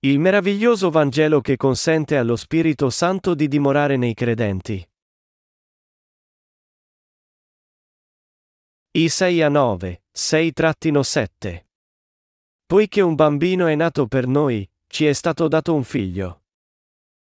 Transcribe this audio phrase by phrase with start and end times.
[0.00, 4.88] Il meraviglioso Vangelo che consente allo Spirito Santo di dimorare nei credenti.
[8.92, 11.64] Isaia 9, 6-7
[12.64, 16.42] Poiché un bambino è nato per noi, ci è stato dato un figlio.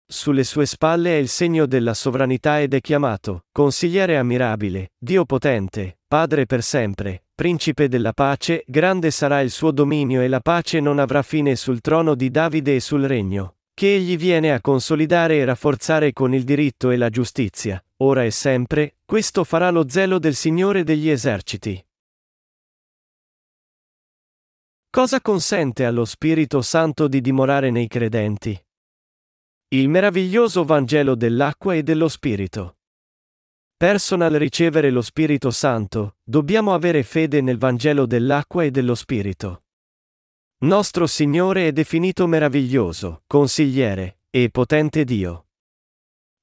[0.06, 5.98] Sulle sue spalle è il segno della sovranità ed è chiamato, consigliere ammirabile, Dio potente,
[6.06, 10.98] Padre per sempre, Principe della pace, grande sarà il suo dominio e la pace non
[10.98, 15.46] avrà fine sul trono di Davide e sul regno, che egli viene a consolidare e
[15.46, 20.34] rafforzare con il diritto e la giustizia, ora e sempre, questo farà lo zelo del
[20.34, 21.82] Signore degli eserciti.
[24.90, 28.62] Cosa consente allo Spirito Santo di dimorare nei credenti?
[29.68, 32.79] Il meraviglioso Vangelo dell'acqua e dello Spirito.
[33.80, 39.62] Personal ricevere lo Spirito Santo, dobbiamo avere fede nel Vangelo dell'acqua e dello Spirito.
[40.64, 45.46] Nostro Signore è definito meraviglioso, consigliere, e potente Dio.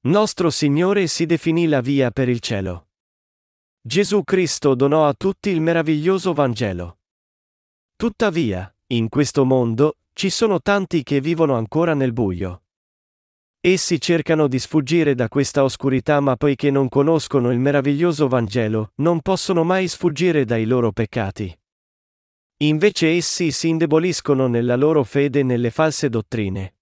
[0.08, 2.88] Nostro Signore si definì la via per il cielo.
[3.82, 7.02] Gesù Cristo donò a tutti il meraviglioso Vangelo.
[7.96, 12.64] Tuttavia, in questo mondo, ci sono tanti che vivono ancora nel buio.
[13.70, 19.20] Essi cercano di sfuggire da questa oscurità ma poiché non conoscono il meraviglioso Vangelo, non
[19.20, 21.54] possono mai sfuggire dai loro peccati.
[22.60, 26.76] Invece essi si indeboliscono nella loro fede nelle false dottrine.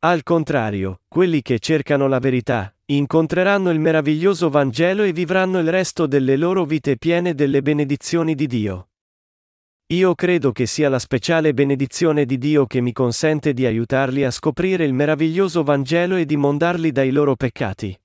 [0.00, 6.06] Al contrario, quelli che cercano la verità, incontreranno il meraviglioso Vangelo e vivranno il resto
[6.08, 8.88] delle loro vite piene delle benedizioni di Dio.
[9.94, 14.32] Io credo che sia la speciale benedizione di Dio che mi consente di aiutarli a
[14.32, 17.96] scoprire il meraviglioso Vangelo e di mondarli dai loro peccati.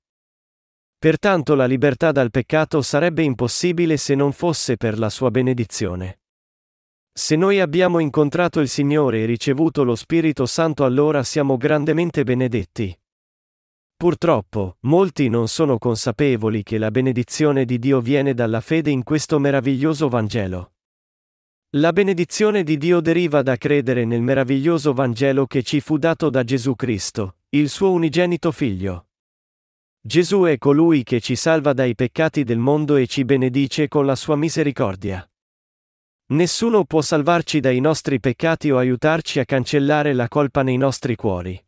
[1.00, 6.20] Pertanto la libertà dal peccato sarebbe impossibile se non fosse per la sua benedizione.
[7.12, 12.96] Se noi abbiamo incontrato il Signore e ricevuto lo Spirito Santo allora siamo grandemente benedetti.
[13.98, 19.40] Purtroppo, molti non sono consapevoli che la benedizione di Dio viene dalla fede in questo
[19.40, 20.74] meraviglioso Vangelo.
[21.74, 26.44] La benedizione di Dio deriva da credere nel meraviglioso Vangelo che ci fu dato da
[26.44, 29.10] Gesù Cristo, il suo unigenito Figlio.
[30.02, 34.16] Gesù è colui che ci salva dai peccati del mondo e ci benedice con la
[34.16, 35.30] sua misericordia.
[36.32, 41.64] Nessuno può salvarci dai nostri peccati o aiutarci a cancellare la colpa nei nostri cuori.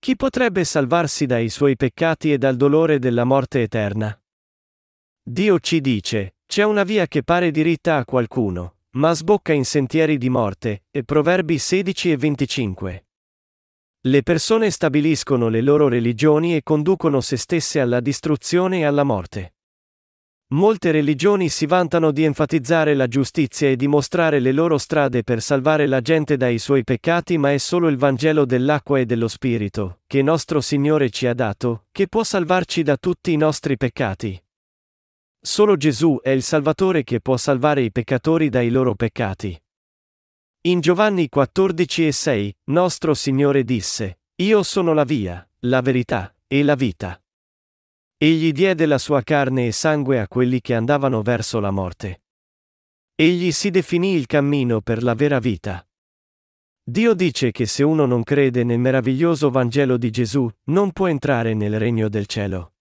[0.00, 4.20] Chi potrebbe salvarsi dai suoi peccati e dal dolore della morte eterna?
[5.22, 10.16] Dio ci dice, c'è una via che pare diritta a qualcuno, ma sbocca in sentieri
[10.16, 13.06] di morte, e Proverbi 16 e 25.
[14.06, 19.54] Le persone stabiliscono le loro religioni e conducono se stesse alla distruzione e alla morte.
[20.54, 25.42] Molte religioni si vantano di enfatizzare la giustizia e di mostrare le loro strade per
[25.42, 30.00] salvare la gente dai suoi peccati, ma è solo il Vangelo dell'acqua e dello Spirito,
[30.06, 34.40] che nostro Signore ci ha dato, che può salvarci da tutti i nostri peccati.
[35.46, 39.56] Solo Gesù è il Salvatore che può salvare i peccatori dai loro peccati.
[40.62, 46.64] In Giovanni 14 e 6, nostro Signore disse, Io sono la via, la verità, e
[46.64, 47.22] la vita.
[48.18, 52.22] Egli diede la sua carne e sangue a quelli che andavano verso la morte.
[53.14, 55.86] Egli si definì il cammino per la vera vita.
[56.82, 61.54] Dio dice che se uno non crede nel meraviglioso Vangelo di Gesù, non può entrare
[61.54, 62.72] nel regno del cielo.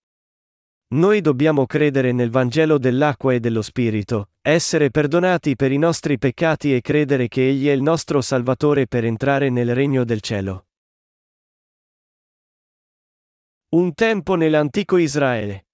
[0.88, 6.76] Noi dobbiamo credere nel Vangelo dell'acqua e dello Spirito, essere perdonati per i nostri peccati
[6.76, 10.68] e credere che Egli è il nostro Salvatore per entrare nel regno del cielo.
[13.70, 15.65] Un tempo nell'antico Israele.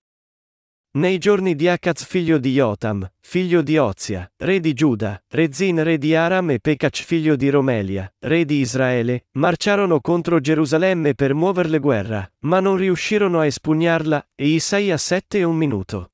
[0.94, 5.98] Nei giorni di Akaz figlio di Jotam, figlio di Ozia, re di Giuda, Rezin re
[5.98, 11.80] di Aram e Pekac figlio di Romelia, re di Israele, marciarono contro Gerusalemme per muoverle
[11.80, 16.12] guerra, ma non riuscirono a espugnarla, e Isaia 7 e un minuto.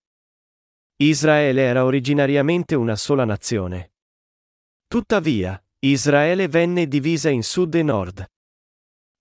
[0.97, 3.93] Israele era originariamente una sola nazione.
[4.87, 8.23] Tuttavia, Israele venne divisa in sud e nord.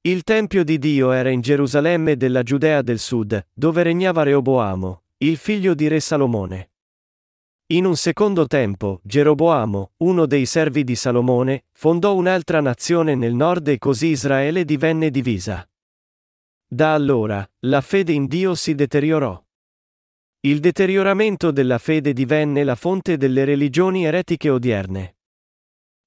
[0.02, 5.38] Il Tempio di Dio era in Gerusalemme della Giudea del Sud, dove regnava Reoboamo, il
[5.38, 6.72] figlio di re Salomone.
[7.68, 13.66] In un secondo tempo, Geroboamo, uno dei servi di Salomone, fondò un'altra nazione nel nord
[13.68, 15.66] e così Israele divenne divisa.
[16.68, 19.42] Da allora, la fede in Dio si deteriorò.
[20.40, 25.16] Il deterioramento della fede divenne la fonte delle religioni eretiche odierne.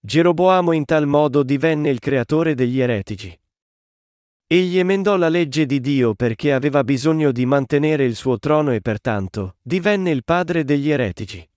[0.01, 3.35] Geroboamo in tal modo divenne il creatore degli eretici.
[4.51, 8.81] Egli emendò la legge di Dio perché aveva bisogno di mantenere il suo trono e
[8.81, 11.47] pertanto divenne il padre degli eretici.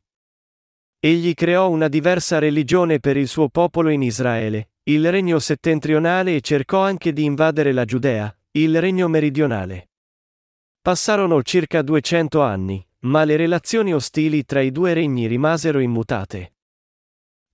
[1.00, 6.42] Egli creò una diversa religione per il suo popolo in Israele, il regno settentrionale e
[6.42, 9.88] cercò anche di invadere la Giudea, il regno meridionale.
[10.82, 16.56] Passarono circa 200 anni, ma le relazioni ostili tra i due regni rimasero immutate.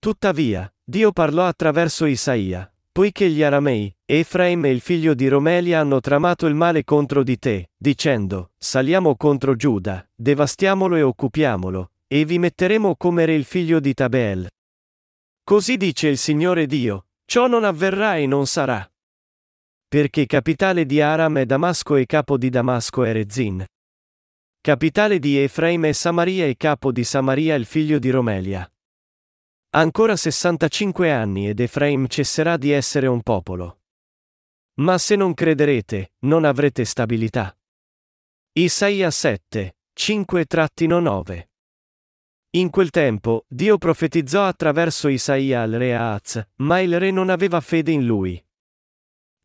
[0.00, 6.00] Tuttavia, Dio parlò attraverso Isaia, poiché gli aramei, Efraim e il figlio di Romelia hanno
[6.00, 12.38] tramato il male contro di te, dicendo, saliamo contro Giuda, devastiamolo e occupiamolo, e vi
[12.38, 14.48] metteremo come re il figlio di Tabeel.
[15.44, 18.90] Così dice il Signore Dio, ciò non avverrà e non sarà.
[19.86, 23.62] Perché capitale di Aram è Damasco e capo di Damasco è Rezin.
[24.62, 28.66] Capitale di Efraim è Samaria e capo di Samaria il figlio di Romelia.
[29.74, 33.74] Ancora 65 anni ed Efraim cesserà di essere un popolo.
[34.78, 37.56] Ma se non crederete, non avrete stabilità.
[38.52, 41.46] Isaia 7, 5-9
[42.50, 47.60] In quel tempo, Dio profetizzò attraverso Isaia al re Aaz, ma il re non aveva
[47.60, 48.40] fede in lui.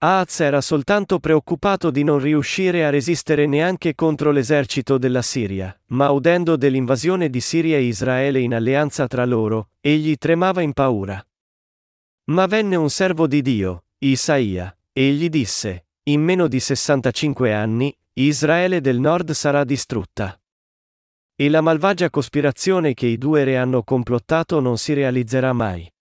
[0.03, 6.11] Aaz era soltanto preoccupato di non riuscire a resistere neanche contro l'esercito della Siria, ma
[6.11, 11.25] udendo dell'invasione di Siria e Israele in alleanza tra loro, egli tremava in paura.
[12.25, 17.95] Ma venne un servo di Dio, Isaia, e gli disse, in meno di 65 anni,
[18.13, 20.39] Israele del nord sarà distrutta.
[21.35, 25.91] E la malvagia cospirazione che i due re hanno complottato non si realizzerà mai.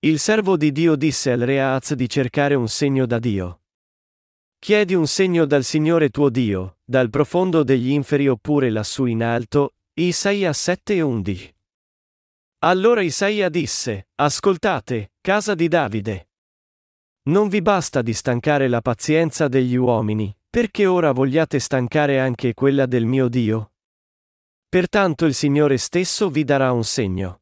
[0.00, 3.62] Il servo di Dio disse al re Az di cercare un segno da Dio.
[4.60, 9.74] Chiedi un segno dal Signore tuo Dio, dal profondo degli inferi oppure lassù in alto,
[9.94, 11.54] Isaia 7 e 11.
[12.60, 16.25] Allora Isaia disse, Ascoltate, casa di Davide.
[17.26, 22.86] Non vi basta di stancare la pazienza degli uomini, perché ora vogliate stancare anche quella
[22.86, 23.72] del mio Dio?
[24.68, 27.40] Pertanto il Signore stesso vi darà un segno.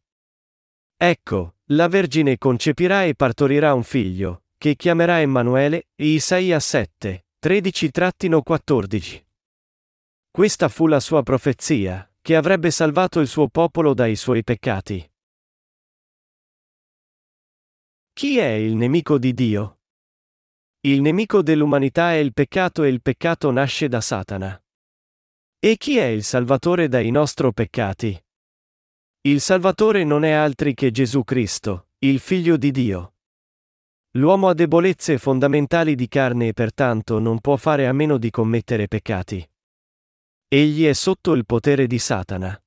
[0.96, 9.22] Ecco, la Vergine concepirà e partorirà un figlio, che chiamerà Emanuele, Isaia 7, 13-14.
[10.30, 15.06] Questa fu la sua profezia, che avrebbe salvato il suo popolo dai suoi peccati.
[18.16, 19.80] Chi è il nemico di Dio?
[20.82, 24.56] Il nemico dell'umanità è il peccato e il peccato nasce da Satana.
[25.58, 28.24] E chi è il Salvatore dai nostri peccati?
[29.22, 33.14] Il Salvatore non è altri che Gesù Cristo, il Figlio di Dio.
[34.12, 38.86] L'uomo ha debolezze fondamentali di carne e pertanto non può fare a meno di commettere
[38.86, 39.44] peccati.
[40.46, 42.63] Egli è sotto il potere di Satana.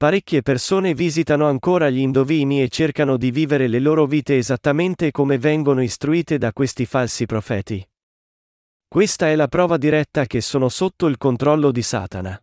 [0.00, 5.36] Parecchie persone visitano ancora gli indovini e cercano di vivere le loro vite esattamente come
[5.36, 7.86] vengono istruite da questi falsi profeti.
[8.88, 12.42] Questa è la prova diretta che sono sotto il controllo di Satana.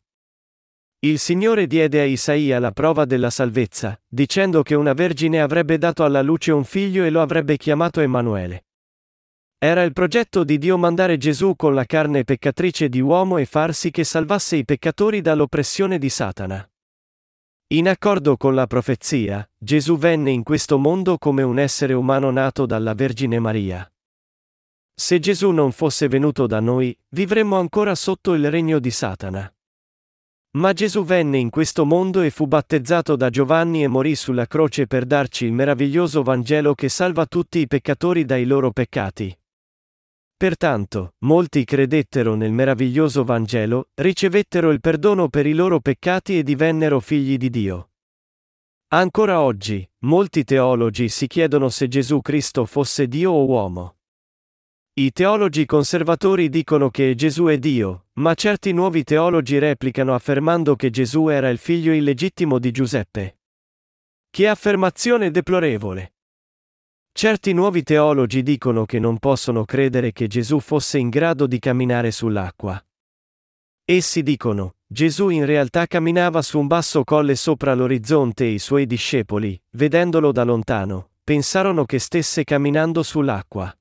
[0.99, 6.03] Il Signore diede a Isaia la prova della salvezza, dicendo che una vergine avrebbe dato
[6.03, 8.65] alla luce un figlio e lo avrebbe chiamato Emanuele.
[9.57, 13.73] Era il progetto di Dio mandare Gesù con la carne peccatrice di uomo e far
[13.73, 16.69] sì che salvasse i peccatori dall'oppressione di Satana.
[17.71, 22.65] In accordo con la profezia, Gesù venne in questo mondo come un essere umano nato
[22.65, 23.85] dalla Vergine Maria.
[24.95, 29.53] Se Gesù non fosse venuto da noi, vivremmo ancora sotto il regno di Satana.
[30.51, 34.87] Ma Gesù venne in questo mondo e fu battezzato da Giovanni e morì sulla croce
[34.87, 39.37] per darci il meraviglioso Vangelo che salva tutti i peccatori dai loro peccati.
[40.37, 46.99] Pertanto, molti credettero nel meraviglioso Vangelo, ricevettero il perdono per i loro peccati e divennero
[46.99, 47.89] figli di Dio.
[48.89, 53.95] Ancora oggi, molti teologi si chiedono se Gesù Cristo fosse Dio o uomo.
[54.93, 60.91] I teologi conservatori dicono che Gesù è Dio, ma certi nuovi teologi replicano affermando che
[60.91, 63.39] Gesù era il figlio illegittimo di Giuseppe.
[64.29, 66.16] Che affermazione deplorevole!
[67.17, 72.11] Certi nuovi teologi dicono che non possono credere che Gesù fosse in grado di camminare
[72.11, 72.79] sull'acqua.
[73.83, 78.85] Essi dicono, Gesù in realtà camminava su un basso colle sopra l'orizzonte e i suoi
[78.85, 83.75] discepoli, vedendolo da lontano, pensarono che stesse camminando sull'acqua.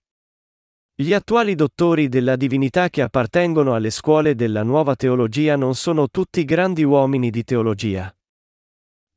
[0.95, 6.43] Gli attuali dottori della divinità che appartengono alle scuole della nuova teologia non sono tutti
[6.47, 8.16] grandi uomini di teologia.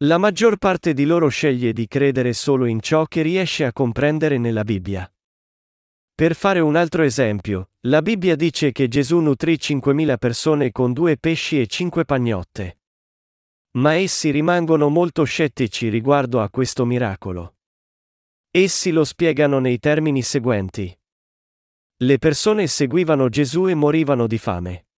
[0.03, 4.37] La maggior parte di loro sceglie di credere solo in ciò che riesce a comprendere
[4.37, 5.11] nella Bibbia.
[6.15, 11.17] Per fare un altro esempio, la Bibbia dice che Gesù nutrì 5.000 persone con due
[11.17, 12.79] pesci e cinque pagnotte.
[13.71, 17.57] Ma essi rimangono molto scettici riguardo a questo miracolo.
[18.51, 20.97] Essi lo spiegano nei termini seguenti.
[21.97, 24.88] Le persone seguivano Gesù e morivano di fame.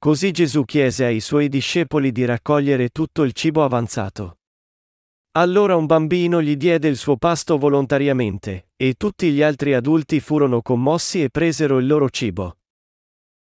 [0.00, 4.38] Così Gesù chiese ai suoi discepoli di raccogliere tutto il cibo avanzato.
[5.32, 10.62] Allora un bambino gli diede il suo pasto volontariamente, e tutti gli altri adulti furono
[10.62, 12.58] commossi e presero il loro cibo.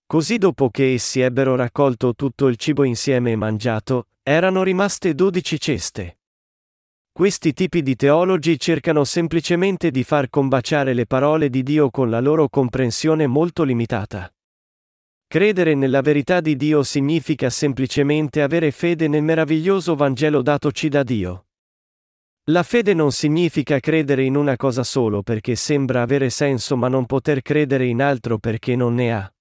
[0.07, 5.59] Così dopo che essi ebbero raccolto tutto il cibo insieme e mangiato, erano rimaste dodici
[5.59, 6.17] ceste.
[7.11, 12.19] Questi tipi di teologi cercano semplicemente di far combaciare le parole di Dio con la
[12.19, 14.33] loro comprensione molto limitata.
[15.31, 21.45] Credere nella verità di Dio significa semplicemente avere fede nel meraviglioso Vangelo datoci da Dio.
[22.45, 27.05] La fede non significa credere in una cosa solo perché sembra avere senso ma non
[27.05, 29.31] poter credere in altro perché non ne ha.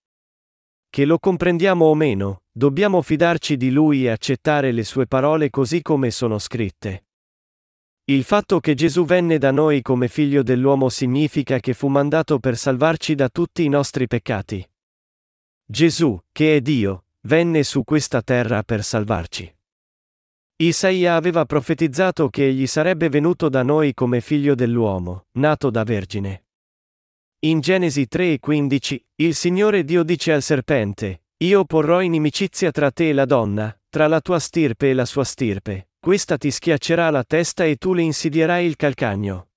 [0.90, 5.80] Che lo comprendiamo o meno, dobbiamo fidarci di Lui e accettare le sue parole così
[5.80, 7.06] come sono scritte.
[8.10, 12.58] Il fatto che Gesù venne da noi come figlio dell'uomo significa che fu mandato per
[12.58, 14.68] salvarci da tutti i nostri peccati.
[15.70, 19.54] Gesù, che è Dio, venne su questa terra per salvarci.
[20.56, 26.46] Isaia aveva profetizzato che egli sarebbe venuto da noi come figlio dell'uomo, nato da vergine.
[27.40, 33.12] In Genesi 3:15, il Signore Dio dice al serpente, Io porrò inimicizia tra te e
[33.12, 37.64] la donna, tra la tua stirpe e la sua stirpe, questa ti schiaccerà la testa
[37.64, 39.47] e tu le insidierai il calcagno.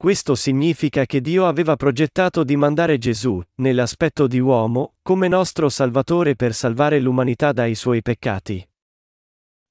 [0.00, 6.36] Questo significa che Dio aveva progettato di mandare Gesù, nell'aspetto di uomo, come nostro Salvatore
[6.36, 8.64] per salvare l'umanità dai suoi peccati.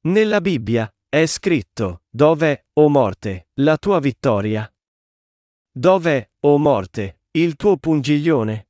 [0.07, 4.69] Nella Bibbia è scritto: Dov'è, o morte, la tua vittoria?
[5.71, 8.67] Dov'è, o morte, il tuo pungiglione?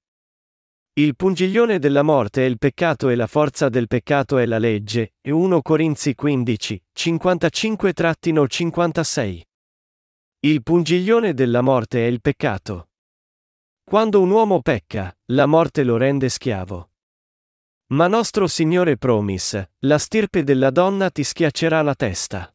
[0.93, 5.15] Il pungiglione della morte è il peccato e la forza del peccato è la legge,
[5.21, 9.41] e 1 Corinzi 15, 55-56.
[10.47, 12.91] Il pungiglione della morte è il peccato.
[13.83, 16.91] Quando un uomo pecca, la morte lo rende schiavo.
[17.87, 22.49] Ma nostro Signore promise, la stirpe della donna ti schiaccerà la testa.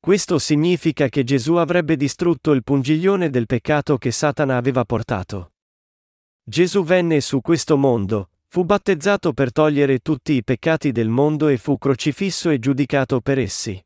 [0.00, 5.52] Questo significa che Gesù avrebbe distrutto il pungiglione del peccato che Satana aveva portato.
[6.42, 11.58] Gesù venne su questo mondo, fu battezzato per togliere tutti i peccati del mondo e
[11.58, 13.85] fu crocifisso e giudicato per essi.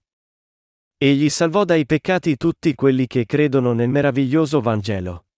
[1.03, 5.29] Egli salvò dai peccati tutti quelli che credono nel meraviglioso Vangelo.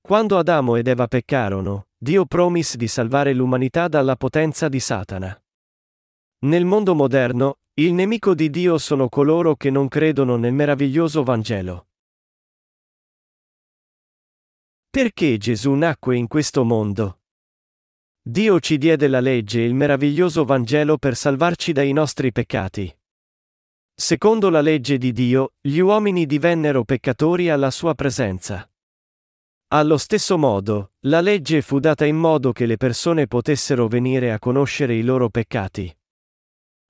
[0.00, 5.36] Quando Adamo ed Eva peccarono, Dio promise di salvare l'umanità dalla potenza di Satana.
[6.42, 11.88] Nel mondo moderno, il nemico di Dio sono coloro che non credono nel meraviglioso Vangelo.
[14.88, 17.22] Perché Gesù nacque in questo mondo?
[18.22, 22.97] Dio ci diede la legge e il meraviglioso Vangelo per salvarci dai nostri peccati.
[24.00, 28.70] Secondo la legge di Dio, gli uomini divennero peccatori alla sua presenza.
[29.72, 34.38] Allo stesso modo, la legge fu data in modo che le persone potessero venire a
[34.38, 35.92] conoscere i loro peccati.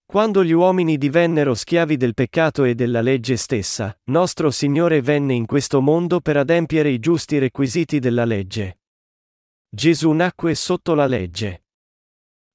[0.05, 5.47] Quando gli uomini divennero schiavi del peccato e della legge stessa, nostro Signore venne in
[5.47, 8.81] questo mondo per adempiere i giusti requisiti della legge.
[9.67, 11.65] Gesù nacque sotto la legge.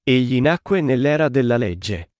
[0.04, 2.13] Egli nacque nell'era della legge.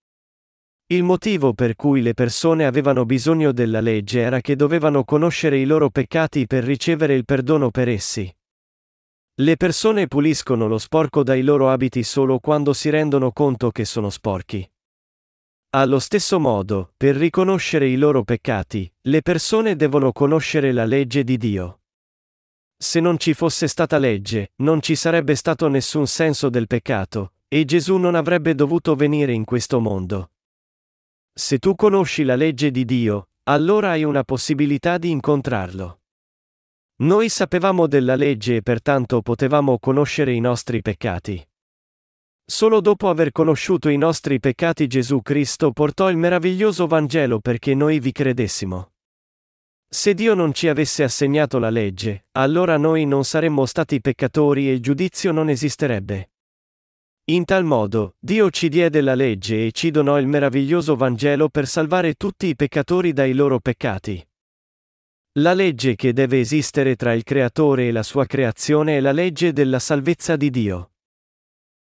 [0.94, 5.66] Il motivo per cui le persone avevano bisogno della legge era che dovevano conoscere i
[5.66, 8.32] loro peccati per ricevere il perdono per essi.
[9.42, 14.12] Le persone puliscono lo sporco dai loro abiti solo quando si rendono conto che sono
[14.12, 14.70] sporchi.
[15.72, 21.38] Allo stesso modo, per riconoscere i loro peccati, le persone devono conoscere la legge di
[21.38, 21.80] Dio.
[22.78, 27.66] Se non ci fosse stata legge, non ci sarebbe stato nessun senso del peccato, e
[27.66, 30.28] Gesù non avrebbe dovuto venire in questo mondo.
[31.36, 36.02] Se tu conosci la legge di Dio, allora hai una possibilità di incontrarlo.
[36.98, 41.44] Noi sapevamo della legge e pertanto potevamo conoscere i nostri peccati.
[42.46, 48.00] Solo dopo aver conosciuto i nostri peccati Gesù Cristo portò il meraviglioso Vangelo perché noi
[48.00, 48.92] vi credessimo.
[49.90, 54.74] Se Dio non ci avesse assegnato la legge, allora noi non saremmo stati peccatori e
[54.74, 56.33] il giudizio non esisterebbe.
[57.28, 61.68] In tal modo, Dio ci diede la legge e ci donò il meraviglioso Vangelo per
[61.68, 64.22] salvare tutti i peccatori dai loro peccati.
[65.40, 69.54] La legge che deve esistere tra il Creatore e la sua creazione è la legge
[69.54, 70.92] della salvezza di Dio.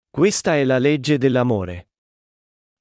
[0.10, 1.90] Questa è la legge dell'amore.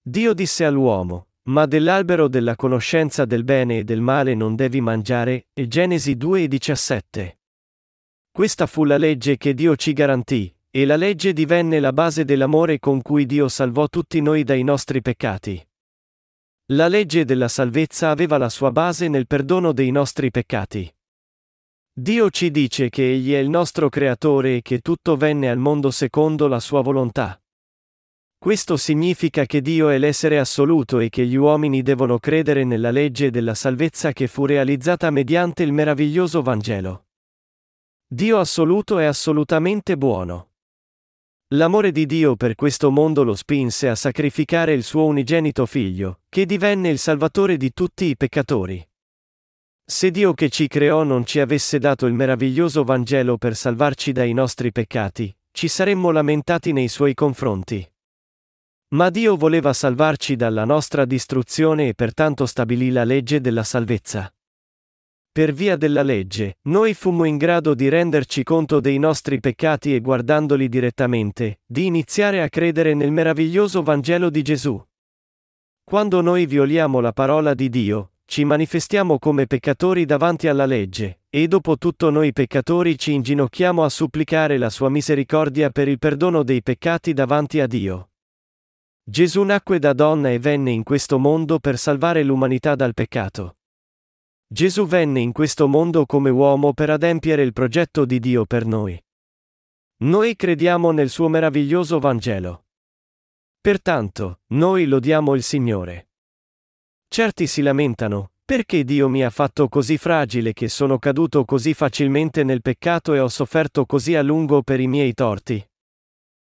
[0.01, 5.49] Dio disse all'uomo, ma dell'albero della conoscenza del bene e del male non devi mangiare,
[5.53, 7.39] e Genesi 2:17.
[8.31, 12.79] Questa fu la legge che Dio ci garantì, e la legge divenne la base dell'amore
[12.79, 15.63] con cui Dio salvò tutti noi dai nostri peccati.
[16.73, 20.91] La legge della salvezza aveva la sua base nel perdono dei nostri peccati.
[21.93, 25.91] Dio ci dice che Egli è il nostro Creatore e che tutto venne al mondo
[25.91, 27.39] secondo la sua volontà.
[28.39, 33.31] Questo significa che Dio è l'essere assoluto e che gli uomini devono credere nella legge
[33.31, 37.09] della salvezza che fu realizzata mediante il meraviglioso Vangelo.
[38.07, 40.52] Dio assoluto è assolutamente buono.
[41.55, 46.47] L'amore di Dio per questo mondo lo spinse a sacrificare il suo unigenito figlio, che
[46.47, 48.83] divenne il salvatore di tutti i peccatori.
[49.85, 54.33] Se Dio che ci creò non ci avesse dato il meraviglioso Vangelo per salvarci dai
[54.33, 57.87] nostri peccati, ci saremmo lamentati nei suoi confronti.
[58.95, 64.33] Ma Dio voleva salvarci dalla nostra distruzione e pertanto stabilì la legge della salvezza.
[65.35, 70.01] Per via della legge, noi fummo in grado di renderci conto dei nostri peccati e
[70.03, 74.79] guardandoli direttamente, di iniziare a credere nel meraviglioso Vangelo di Gesù.
[75.83, 81.49] Quando noi violiamo la parola di Dio, ci manifestiamo come peccatori davanti alla legge, e
[81.49, 86.63] dopo tutto noi peccatori ci inginocchiamo a supplicare la sua misericordia per il perdono dei
[86.63, 88.11] peccati davanti a Dio.
[89.03, 93.57] Gesù nacque da donna e venne in questo mondo per salvare l'umanità dal peccato.
[94.53, 99.03] Gesù venne in questo mondo come uomo per adempiere il progetto di Dio per noi.
[100.03, 102.67] Noi crediamo nel suo meraviglioso Vangelo.
[103.63, 106.11] Pertanto, noi lodiamo il Signore.
[107.09, 112.45] Certi si lamentano, perché Dio mi ha fatto così fragile che sono caduto così facilmente
[112.45, 115.67] nel peccato e ho sofferto così a lungo per i miei torti?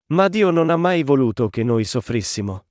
[0.07, 2.67] Ma Dio non ha mai voluto che noi soffrissimo.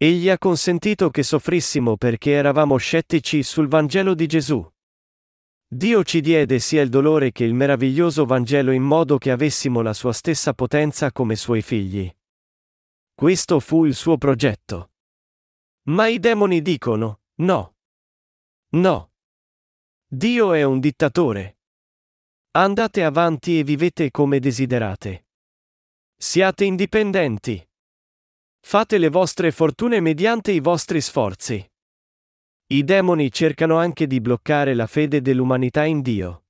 [0.00, 4.64] Egli ha consentito che soffrissimo perché eravamo scettici sul Vangelo di Gesù.
[5.66, 9.92] Dio ci diede sia il dolore che il meraviglioso Vangelo in modo che avessimo la
[9.92, 12.08] sua stessa potenza come suoi figli.
[13.12, 14.92] Questo fu il suo progetto.
[15.88, 17.74] Ma i demoni dicono, no.
[18.70, 19.10] No.
[20.06, 21.58] Dio è un dittatore.
[22.52, 25.26] Andate avanti e vivete come desiderate.
[26.16, 27.67] Siate indipendenti.
[28.60, 31.66] Fate le vostre fortune mediante i vostri sforzi.
[32.66, 36.44] I demoni cercano anche di bloccare la fede dell'umanità in Dio.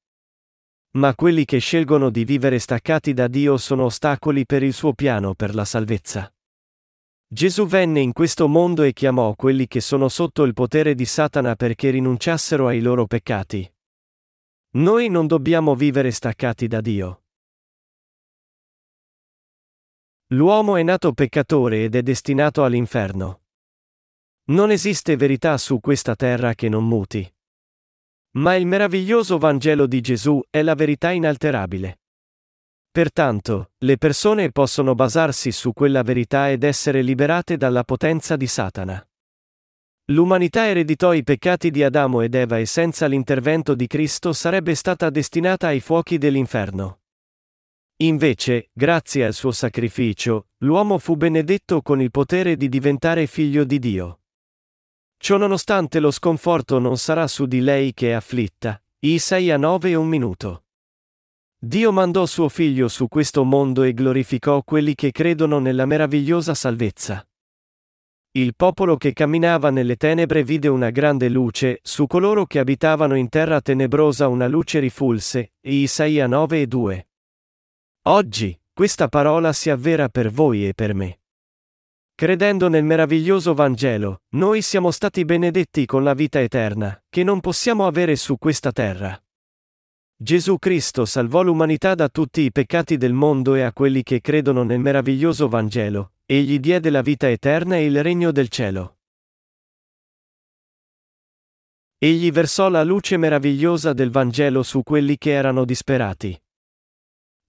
[0.97, 5.35] Ma quelli che scelgono di vivere staccati da Dio sono ostacoli per il suo piano
[5.35, 6.33] per la salvezza.
[7.31, 11.55] Gesù venne in questo mondo e chiamò quelli che sono sotto il potere di Satana
[11.55, 13.71] perché rinunciassero ai loro peccati.
[14.71, 17.23] Noi non dobbiamo vivere staccati da Dio.
[20.33, 23.45] L'uomo è nato peccatore ed è destinato all'inferno.
[24.51, 27.27] Non esiste verità su questa terra che non muti.
[28.33, 32.01] Ma il meraviglioso Vangelo di Gesù è la verità inalterabile.
[32.91, 39.03] Pertanto, le persone possono basarsi su quella verità ed essere liberate dalla potenza di Satana.
[40.11, 45.09] L'umanità ereditò i peccati di Adamo ed Eva e senza l'intervento di Cristo sarebbe stata
[45.09, 46.98] destinata ai fuochi dell'inferno.
[48.01, 53.81] Invece, grazie al suo sacrificio, l'uomo fu benedetto con il potere di diventare figlio di
[53.81, 54.21] Dio.
[55.17, 58.81] Ciononostante lo sconforto non sarà su di lei che è afflitta.
[59.01, 60.63] Isaia 9 e un minuto.
[61.59, 67.29] Dio mandò suo figlio su questo mondo e glorificò quelli che credono nella meravigliosa salvezza.
[68.31, 73.29] Il popolo che camminava nelle tenebre vide una grande luce, su coloro che abitavano in
[73.29, 75.55] terra tenebrosa una luce rifulse.
[75.63, 77.08] Isaia 9 e 2.
[78.11, 81.21] Oggi, questa parola si avvera per voi e per me.
[82.15, 87.87] Credendo nel meraviglioso Vangelo, noi siamo stati benedetti con la vita eterna, che non possiamo
[87.87, 89.23] avere su questa terra.
[90.17, 94.63] Gesù Cristo salvò l'umanità da tutti i peccati del mondo e a quelli che credono
[94.63, 99.01] nel meraviglioso Vangelo, egli diede la vita eterna e il regno del cielo.
[101.99, 106.41] Egli versò la luce meravigliosa del Vangelo su quelli che erano disperati.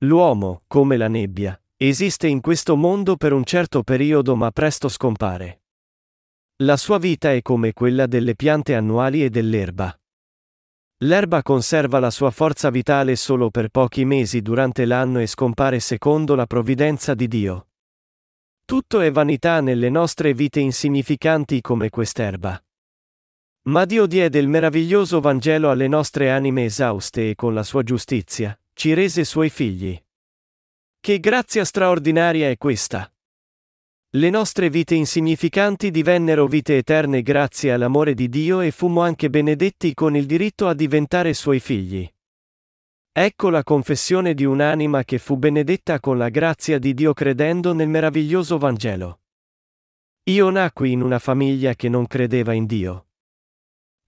[0.04, 5.64] L'uomo, come la nebbia, esiste in questo mondo per un certo periodo ma presto scompare.
[6.64, 9.94] La sua vita è come quella delle piante annuali e dell'erba.
[11.00, 16.34] L'erba conserva la sua forza vitale solo per pochi mesi durante l'anno e scompare secondo
[16.34, 17.68] la provvidenza di Dio.
[18.64, 22.62] Tutto è vanità nelle nostre vite insignificanti come quest'erba.
[23.64, 28.58] Ma Dio diede il meraviglioso Vangelo alle nostre anime esauste e con la sua giustizia,
[28.80, 30.02] ci rese suoi figli.
[31.02, 33.14] Che grazia straordinaria è questa!
[34.12, 39.94] Le nostre vite insignificanti divennero vite eterne grazie all'amore di Dio e fummo anche benedetti
[39.94, 42.10] con il diritto a diventare suoi figli.
[43.12, 47.90] Ecco la confessione di un'anima che fu benedetta con la grazia di Dio credendo nel
[47.90, 49.24] meraviglioso Vangelo.
[50.30, 53.09] Io nacqui in una famiglia che non credeva in Dio.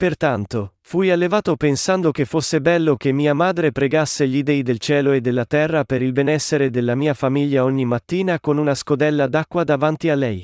[0.02, 5.12] Pertanto, fui allevato pensando che fosse bello che mia madre pregasse gli dei del cielo
[5.12, 9.64] e della terra per il benessere della mia famiglia ogni mattina con una scodella d'acqua
[9.64, 10.44] davanti a lei.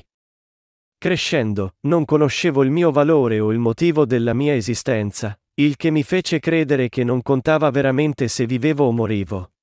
[1.00, 6.04] Crescendo, non conoscevo il mio valore o il motivo della mia esistenza, il che mi
[6.04, 9.54] fece credere che non contava veramente se vivevo o morivo.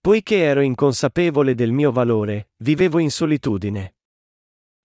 [0.00, 3.96] Poiché ero inconsapevole del mio valore, vivevo in solitudine.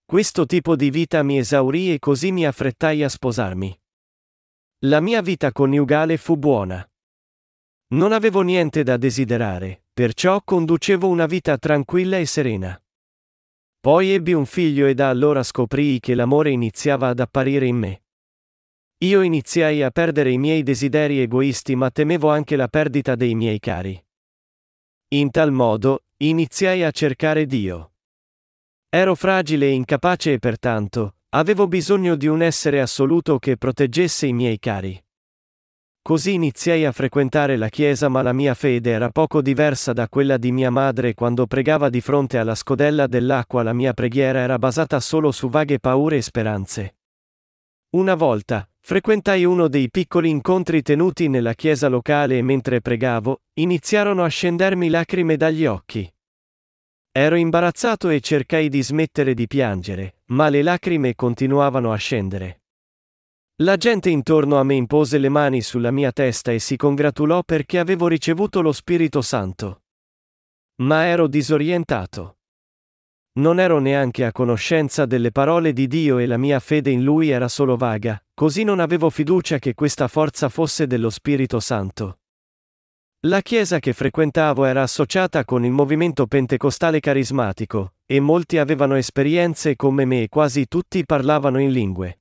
[0.03, 3.79] Questo tipo di vita mi esaurì e così mi affrettai a sposarmi.
[4.79, 6.85] La mia vita coniugale fu buona.
[7.93, 12.77] Non avevo niente da desiderare, perciò conducevo una vita tranquilla e serena.
[13.79, 18.03] Poi ebbi un figlio e da allora scoprii che l'amore iniziava ad apparire in me.
[18.97, 23.59] Io iniziai a perdere i miei desideri egoisti ma temevo anche la perdita dei miei
[23.59, 24.03] cari.
[25.09, 27.93] In tal modo, iniziai a cercare Dio.
[28.89, 34.31] Ero fragile e incapace e pertanto, avevo bisogno di un essere assoluto che proteggesse i
[34.31, 34.97] miei cari.
[36.01, 40.37] Così iniziai a frequentare la chiesa ma la mia fede era poco diversa da quella
[40.37, 44.99] di mia madre quando pregava di fronte alla scodella dell'acqua la mia preghiera era basata
[45.01, 46.95] solo su vaghe paure e speranze.
[47.95, 54.23] Una volta, frequentai uno dei piccoli incontri tenuti nella chiesa locale e mentre pregavo, iniziarono
[54.23, 56.09] a scendermi lacrime dagli occhi.
[57.11, 62.63] Ero imbarazzato e cercai di smettere di piangere, ma le lacrime continuavano a scendere.
[63.61, 67.79] La gente intorno a me impose le mani sulla mia testa e si congratulò perché
[67.79, 69.83] avevo ricevuto lo Spirito Santo.
[70.81, 72.39] Ma ero disorientato.
[73.37, 77.29] Non ero neanche a conoscenza delle parole di Dio e la mia fede in Lui
[77.29, 82.19] era solo vaga, così non avevo fiducia che questa forza fosse dello Spirito Santo.
[83.25, 89.75] La chiesa che frequentavo era associata con il movimento pentecostale carismatico, e molti avevano esperienze
[89.75, 92.19] come me e quasi tutti parlavano in lingue.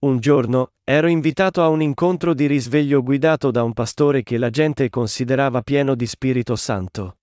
[0.00, 4.50] Un giorno, ero invitato a un incontro di risveglio guidato da un pastore che la
[4.50, 7.18] gente considerava pieno di Spirito Santo.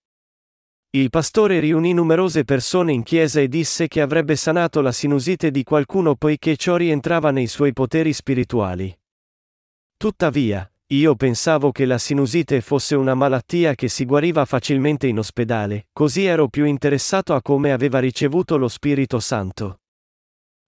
[0.91, 5.63] Il pastore riunì numerose persone in chiesa e disse che avrebbe sanato la sinusite di
[5.63, 8.97] qualcuno poiché ciò rientrava nei suoi poteri spirituali.
[9.97, 15.87] Tuttavia, io pensavo che la sinusite fosse una malattia che si guariva facilmente in ospedale,
[15.91, 19.81] così ero più interessato a come aveva ricevuto lo Spirito Santo.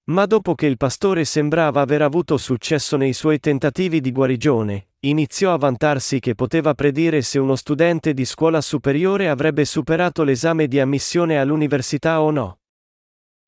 [0.10, 5.54] Ma dopo che il pastore sembrava aver avuto successo nei suoi tentativi di guarigione, iniziò
[5.54, 10.82] a vantarsi che poteva predire se uno studente di scuola superiore avrebbe superato l'esame di
[10.82, 12.60] ammissione all'università o no.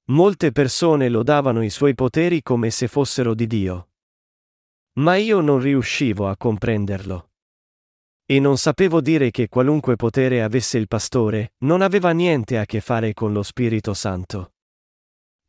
[0.05, 3.90] Molte persone lodavano i suoi poteri come se fossero di Dio.
[4.93, 7.29] Ma io non riuscivo a comprenderlo.
[8.25, 12.81] E non sapevo dire che qualunque potere avesse il pastore, non aveva niente a che
[12.81, 14.53] fare con lo Spirito Santo.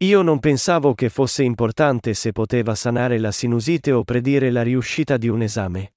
[0.03, 5.17] Io non pensavo che fosse importante se poteva sanare la sinusite o predire la riuscita
[5.17, 5.95] di un esame.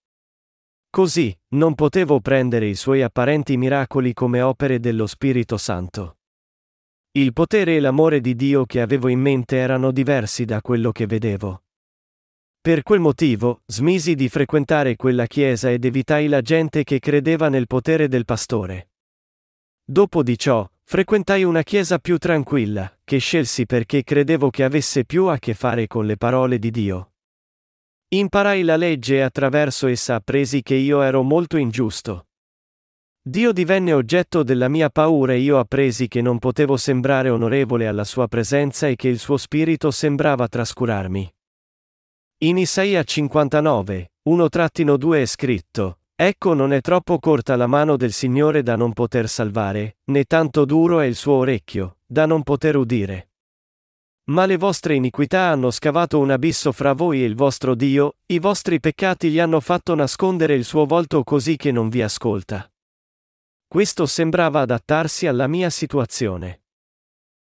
[0.89, 6.17] Così, non potevo prendere i suoi apparenti miracoli come opere dello Spirito Santo.
[7.11, 11.05] Il potere e l'amore di Dio che avevo in mente erano diversi da quello che
[11.05, 11.64] vedevo.
[12.65, 17.67] Per quel motivo, smisi di frequentare quella chiesa ed evitai la gente che credeva nel
[17.67, 18.89] potere del pastore.
[19.83, 25.25] Dopo di ciò, frequentai una chiesa più tranquilla, che scelsi perché credevo che avesse più
[25.25, 27.11] a che fare con le parole di Dio.
[28.07, 32.29] Imparai la legge e attraverso essa appresi che io ero molto ingiusto.
[33.21, 38.03] Dio divenne oggetto della mia paura e io appresi che non potevo sembrare onorevole alla
[38.03, 41.31] sua presenza e che il suo spirito sembrava trascurarmi.
[42.39, 48.61] In Isaia 59, 1-2 è scritto, Ecco non è troppo corta la mano del Signore
[48.61, 53.29] da non poter salvare, né tanto duro è il suo orecchio, da non poter udire.
[54.25, 58.39] Ma le vostre iniquità hanno scavato un abisso fra voi e il vostro Dio, i
[58.39, 62.69] vostri peccati gli hanno fatto nascondere il suo volto così che non vi ascolta.
[63.65, 66.64] Questo sembrava adattarsi alla mia situazione.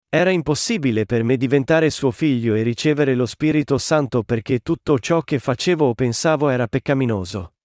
[0.09, 5.21] Era impossibile per me diventare suo figlio e ricevere lo Spirito Santo perché tutto ciò
[5.21, 7.55] che facevo o pensavo era peccaminoso.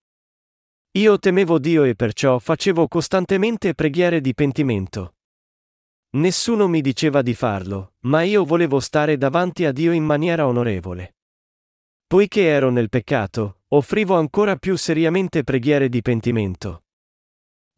[0.98, 5.14] Io temevo Dio e perciò facevo costantemente preghiere di pentimento.
[6.14, 11.14] Nessuno mi diceva di farlo, ma io volevo stare davanti a Dio in maniera onorevole.
[12.08, 16.84] Poiché ero nel peccato, offrivo ancora più seriamente preghiere di pentimento.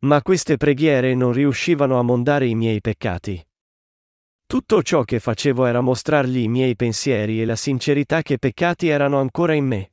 [0.00, 3.46] Ma queste preghiere non riuscivano a mondare i miei peccati.
[4.46, 9.18] Tutto ciò che facevo era mostrargli i miei pensieri e la sincerità che peccati erano
[9.18, 9.92] ancora in me.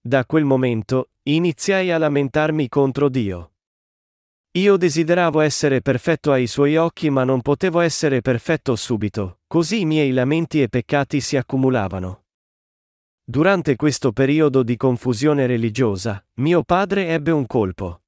[0.00, 3.52] Da quel momento, iniziai a lamentarmi contro Dio.
[4.52, 9.84] Io desideravo essere perfetto ai suoi occhi ma non potevo essere perfetto subito, così i
[9.84, 12.24] miei lamenti e peccati si accumulavano.
[13.22, 18.00] Durante questo periodo di confusione religiosa, mio padre ebbe un colpo.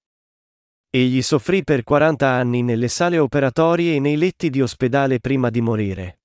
[0.92, 5.60] Egli soffrì per 40 anni nelle sale operatorie e nei letti di ospedale prima di
[5.60, 6.20] morire.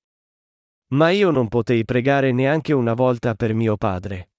[0.88, 4.30] Ma io non potei pregare neanche una volta per mio padre.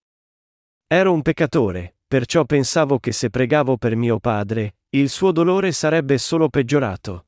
[0.86, 6.18] Ero un peccatore, perciò pensavo che se pregavo per mio padre, il suo dolore sarebbe
[6.18, 7.28] solo peggiorato.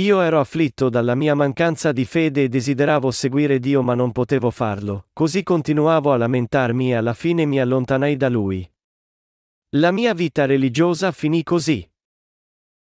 [0.00, 4.50] Io ero afflitto dalla mia mancanza di fede e desideravo seguire Dio ma non potevo
[4.50, 8.66] farlo, così continuavo a lamentarmi e alla fine mi allontanai da Lui.
[9.74, 11.89] La mia vita religiosa finì così.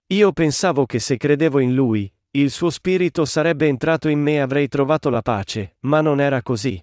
[0.10, 4.40] Io pensavo che se credevo in Lui, il suo spirito sarebbe entrato in me e
[4.40, 6.82] avrei trovato la pace, ma non era così.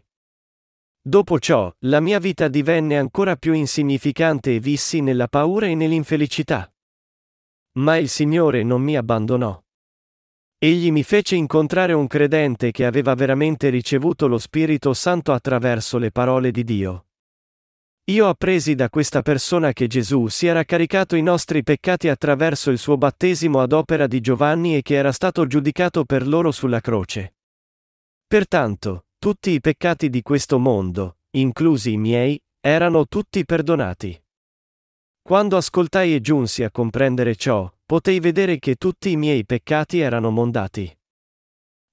[1.01, 6.71] Dopo ciò, la mia vita divenne ancora più insignificante e vissi nella paura e nell'infelicità.
[7.79, 9.59] Ma il Signore non mi abbandonò.
[10.59, 16.11] Egli mi fece incontrare un credente che aveva veramente ricevuto lo Spirito Santo attraverso le
[16.11, 17.07] parole di Dio.
[18.09, 22.77] Io appresi da questa persona che Gesù si era caricato i nostri peccati attraverso il
[22.77, 27.37] suo battesimo ad opera di Giovanni e che era stato giudicato per loro sulla croce.
[28.27, 34.23] Pertanto, tutti i peccati di questo mondo, inclusi i miei, erano tutti perdonati.
[35.23, 40.31] Quando ascoltai e giunsi a comprendere ciò, potei vedere che tutti i miei peccati erano
[40.31, 40.95] mondati.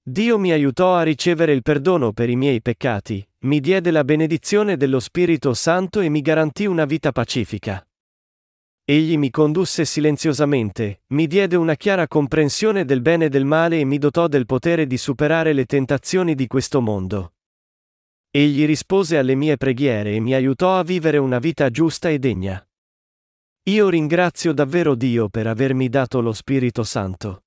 [0.02, 4.76] Dio mi aiutò a ricevere il perdono per i miei peccati, mi diede la benedizione
[4.76, 7.84] dello Spirito Santo e mi garantì una vita pacifica.
[8.84, 13.84] Egli mi condusse silenziosamente, mi diede una chiara comprensione del bene e del male e
[13.84, 17.34] mi dotò del potere di superare le tentazioni di questo mondo.
[18.30, 22.64] Egli rispose alle mie preghiere e mi aiutò a vivere una vita giusta e degna.
[23.64, 27.44] Io ringrazio davvero Dio per avermi dato lo Spirito Santo.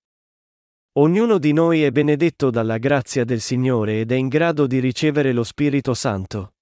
[0.98, 5.34] Ognuno di noi è benedetto dalla grazia del Signore ed è in grado di ricevere
[5.34, 6.54] lo Spirito Santo.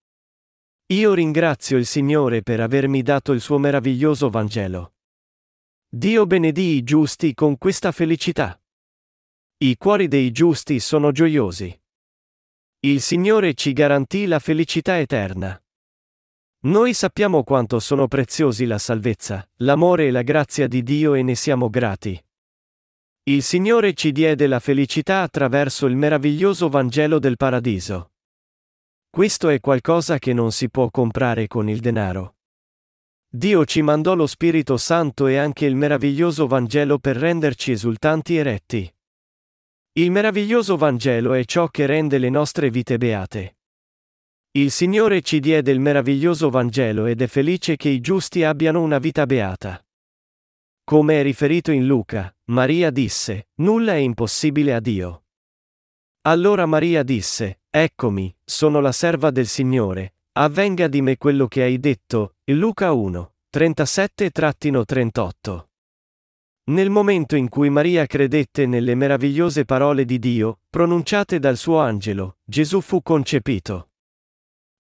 [0.88, 4.96] Io ringrazio il Signore per avermi dato il suo meraviglioso Vangelo.
[5.88, 8.60] Dio benedì i giusti con questa felicità.
[9.58, 11.80] I cuori dei giusti sono gioiosi.
[12.80, 15.64] Il Signore ci garantì la felicità eterna.
[16.62, 21.36] Noi sappiamo quanto sono preziosi la salvezza, l'amore e la grazia di Dio e ne
[21.36, 22.20] siamo grati.
[23.26, 28.12] Il Signore ci diede la felicità attraverso il meraviglioso Vangelo del Paradiso.
[29.10, 32.36] Questo è qualcosa che non si può comprare con il denaro.
[33.30, 38.44] Dio ci mandò lo Spirito Santo e anche il meraviglioso Vangelo per renderci esultanti e
[38.44, 38.94] retti.
[39.94, 43.56] Il meraviglioso Vangelo è ciò che rende le nostre vite beate.
[44.52, 48.98] Il Signore ci diede il meraviglioso Vangelo ed è felice che i giusti abbiano una
[48.98, 49.83] vita beata.
[50.86, 55.24] Come è riferito in Luca, Maria disse, Nulla è impossibile a Dio.
[56.24, 61.80] Allora Maria disse, Eccomi, sono la serva del Signore, avvenga di me quello che hai
[61.80, 65.66] detto, Luca 1, 37-38.
[66.66, 72.40] Nel momento in cui Maria credette nelle meravigliose parole di Dio, pronunciate dal suo angelo,
[72.44, 73.92] Gesù fu concepito.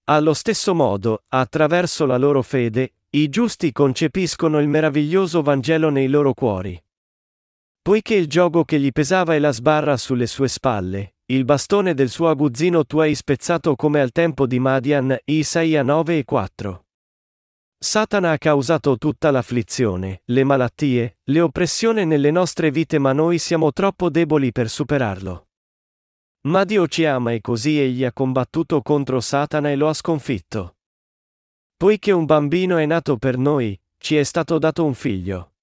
[0.06, 6.34] Allo stesso modo, attraverso la loro fede, i giusti concepiscono il meraviglioso Vangelo nei loro
[6.34, 6.82] cuori.
[7.80, 12.10] Poiché il gioco che gli pesava e la sbarra sulle sue spalle, il bastone del
[12.10, 16.86] suo aguzzino tu hai spezzato come al tempo di Madian, Isaia 9 e 4.
[17.78, 23.71] Satana ha causato tutta l'afflizione, le malattie, le oppressioni nelle nostre vite ma noi siamo
[23.73, 25.49] troppo deboli per superarlo.
[26.47, 30.78] Ma Dio ci ama e così egli ha combattuto contro Satana e lo ha sconfitto.
[31.84, 35.56] Poiché un bambino è nato per noi, ci è stato dato un figlio.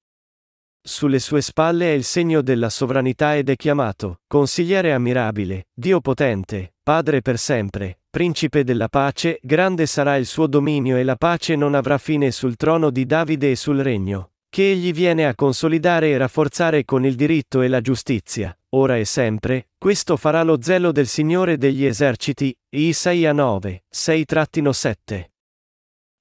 [0.82, 6.74] Sulle sue spalle è il segno della sovranità ed è chiamato, consigliere ammirabile, Dio potente,
[6.82, 11.74] Padre per sempre, Principe della pace, grande sarà il suo dominio e la pace non
[11.74, 16.18] avrà fine sul trono di Davide e sul regno, che egli viene a consolidare e
[16.18, 21.06] rafforzare con il diritto e la giustizia, ora e sempre, questo farà lo zelo del
[21.06, 25.28] Signore degli eserciti, Isaia 9, 6-7.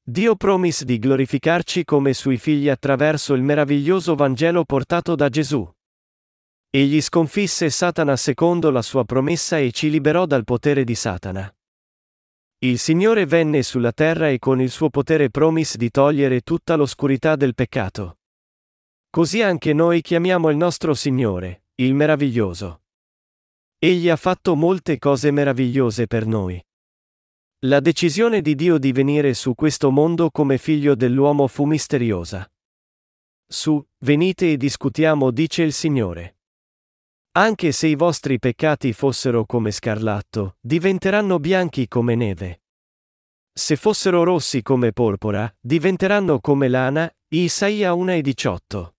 [0.09, 5.71] Dio promise di glorificarci come suoi figli attraverso il meraviglioso Vangelo portato da Gesù.
[6.71, 11.55] Egli sconfisse Satana secondo la sua promessa e ci liberò dal potere di Satana.
[12.65, 17.35] Il Signore venne sulla terra e con il suo potere promise di togliere tutta l'oscurità
[17.35, 18.17] del peccato.
[19.11, 22.81] Così anche noi chiamiamo il nostro Signore, il meraviglioso.
[23.77, 26.59] Egli ha fatto molte cose meravigliose per noi.
[27.63, 32.49] La decisione di Dio di venire su questo mondo come figlio dell'uomo fu misteriosa.
[33.45, 36.37] Su, venite e discutiamo, dice il Signore.
[37.31, 42.61] Anche se i vostri peccati fossero come scarlatto, diventeranno bianchi come neve.
[43.51, 48.95] Se fossero rossi come porpora, diventeranno come lana, Isaia 1 e 18.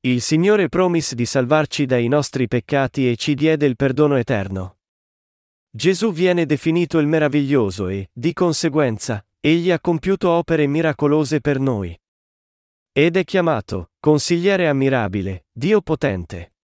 [0.00, 4.79] Il Signore promise di salvarci dai nostri peccati e ci diede il perdono eterno.
[5.72, 11.96] Gesù viene definito il meraviglioso e, di conseguenza, egli ha compiuto opere miracolose per noi.
[12.92, 16.54] Ed è chiamato, consigliere ammirabile, Dio potente.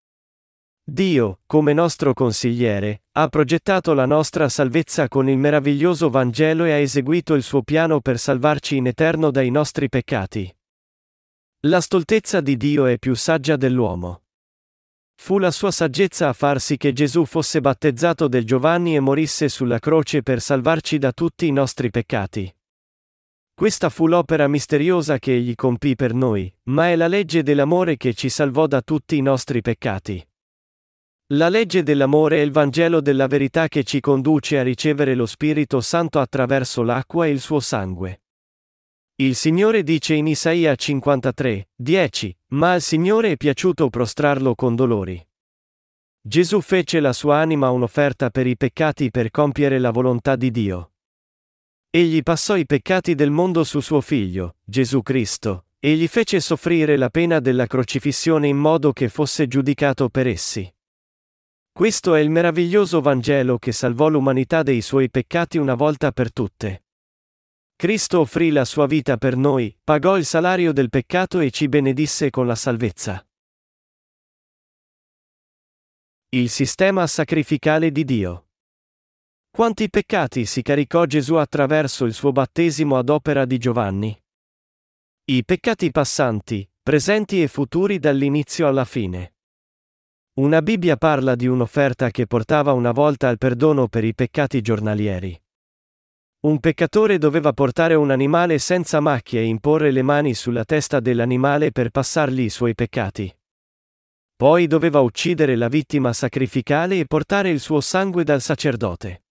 [0.83, 6.77] Dio, come nostro consigliere, ha progettato la nostra salvezza con il meraviglioso Vangelo e ha
[6.77, 10.53] eseguito il suo piano per salvarci in eterno dai nostri peccati.
[11.61, 14.26] La stoltezza di Dio è più saggia dell'uomo.
[15.19, 19.49] Fu la sua saggezza a far sì che Gesù fosse battezzato del Giovanni e morisse
[19.49, 22.49] sulla croce per salvarci da tutti i nostri peccati.
[23.53, 28.13] Questa fu l'opera misteriosa che egli compì per noi, ma è la legge dell'amore che
[28.13, 30.25] ci salvò da tutti i nostri peccati.
[31.33, 35.81] La legge dell'amore è il Vangelo della verità che ci conduce a ricevere lo Spirito
[35.81, 38.21] Santo attraverso l'acqua e il suo sangue.
[39.19, 45.19] Il Signore dice in Isaia 53, 10, ma al Signore è piaciuto prostrarlo con dolori.
[46.21, 50.91] Gesù fece la sua anima un'offerta per i peccati per compiere la volontà di Dio.
[51.89, 56.95] Egli passò i peccati del mondo su suo figlio, Gesù Cristo, e gli fece soffrire
[56.95, 60.71] la pena della crocifissione in modo che fosse giudicato per essi.
[61.71, 66.83] Questo è il meraviglioso Vangelo che salvò l'umanità dei suoi peccati una volta per tutte.
[67.77, 72.31] Cristo offrì la sua vita per noi, pagò il salario del peccato e ci benedisse
[72.31, 73.23] con la salvezza.
[76.29, 78.47] Il sistema sacrificale di Dio.
[79.51, 84.23] Quanti peccati si caricò Gesù attraverso il suo battesimo ad opera di Giovanni?
[85.25, 89.35] I peccati passanti, presenti e futuri dall'inizio alla fine.
[90.39, 95.39] Una Bibbia parla di un'offerta che portava una volta al perdono per i peccati giornalieri.
[96.39, 101.71] Un peccatore doveva portare un animale senza macchie e imporre le mani sulla testa dell'animale
[101.71, 103.35] per passargli i suoi peccati.
[104.35, 109.23] Poi doveva uccidere la vittima sacrificale e portare il suo sangue dal sacerdote.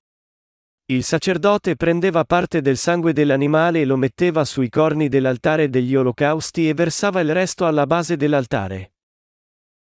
[0.86, 6.68] Il sacerdote prendeva parte del sangue dell'animale e lo metteva sui corni dell'altare degli olocausti
[6.68, 8.94] e versava il resto alla base dell'altare.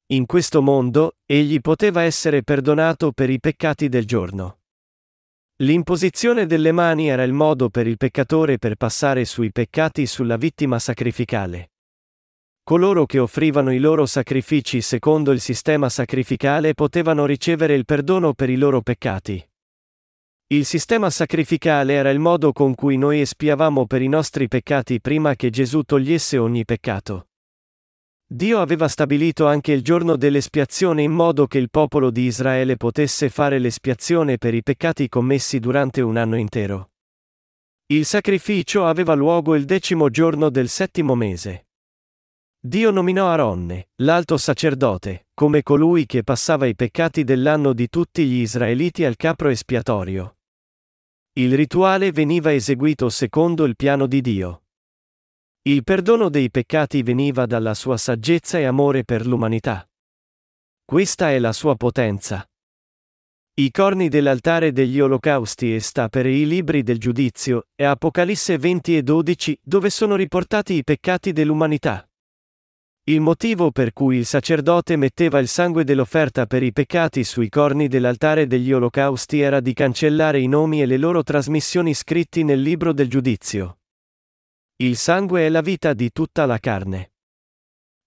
[0.08, 4.58] In questo mondo, egli poteva essere perdonato per i peccati del giorno.
[5.58, 10.80] L'imposizione delle mani era il modo per il peccatore per passare sui peccati sulla vittima
[10.80, 11.70] sacrificale.
[12.64, 18.50] Coloro che offrivano i loro sacrifici secondo il sistema sacrificale potevano ricevere il perdono per
[18.50, 19.48] i loro peccati.
[20.48, 25.36] Il sistema sacrificale era il modo con cui noi espiavamo per i nostri peccati prima
[25.36, 27.28] che Gesù togliesse ogni peccato.
[28.34, 33.28] Dio aveva stabilito anche il giorno dell'espiazione in modo che il popolo di Israele potesse
[33.28, 36.90] fare l'espiazione per i peccati commessi durante un anno intero.
[37.86, 41.68] Il sacrificio aveva luogo il decimo giorno del settimo mese.
[42.58, 48.40] Dio nominò Aronne, l'alto sacerdote, come colui che passava i peccati dell'anno di tutti gli
[48.40, 50.38] israeliti al capro espiatorio.
[51.34, 54.63] Il rituale veniva eseguito secondo il piano di Dio.
[55.66, 59.88] Il perdono dei peccati veniva dalla sua saggezza e amore per l'umanità.
[60.84, 62.46] Questa è la sua potenza.
[63.54, 68.98] I corni dell'altare degli olocausti e sta per i libri del giudizio, e Apocalisse 20
[68.98, 72.06] e 12, dove sono riportati i peccati dell'umanità.
[73.04, 77.88] Il motivo per cui il sacerdote metteva il sangue dell'offerta per i peccati sui corni
[77.88, 82.92] dell'altare degli olocausti era di cancellare i nomi e le loro trasmissioni scritti nel libro
[82.92, 83.78] del giudizio.
[84.78, 87.12] Il sangue è la vita di tutta la carne.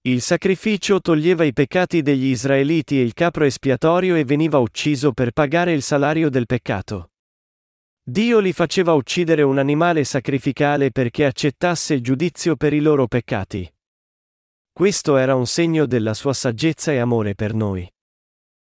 [0.01, 5.31] Il sacrificio toglieva i peccati degli israeliti e il capro espiatorio e veniva ucciso per
[5.31, 7.11] pagare il salario del peccato.
[8.03, 13.73] Dio li faceva uccidere un animale sacrificale perché accettasse il giudizio per i loro peccati.
[14.73, 17.89] Questo era un segno della sua saggezza e amore per noi.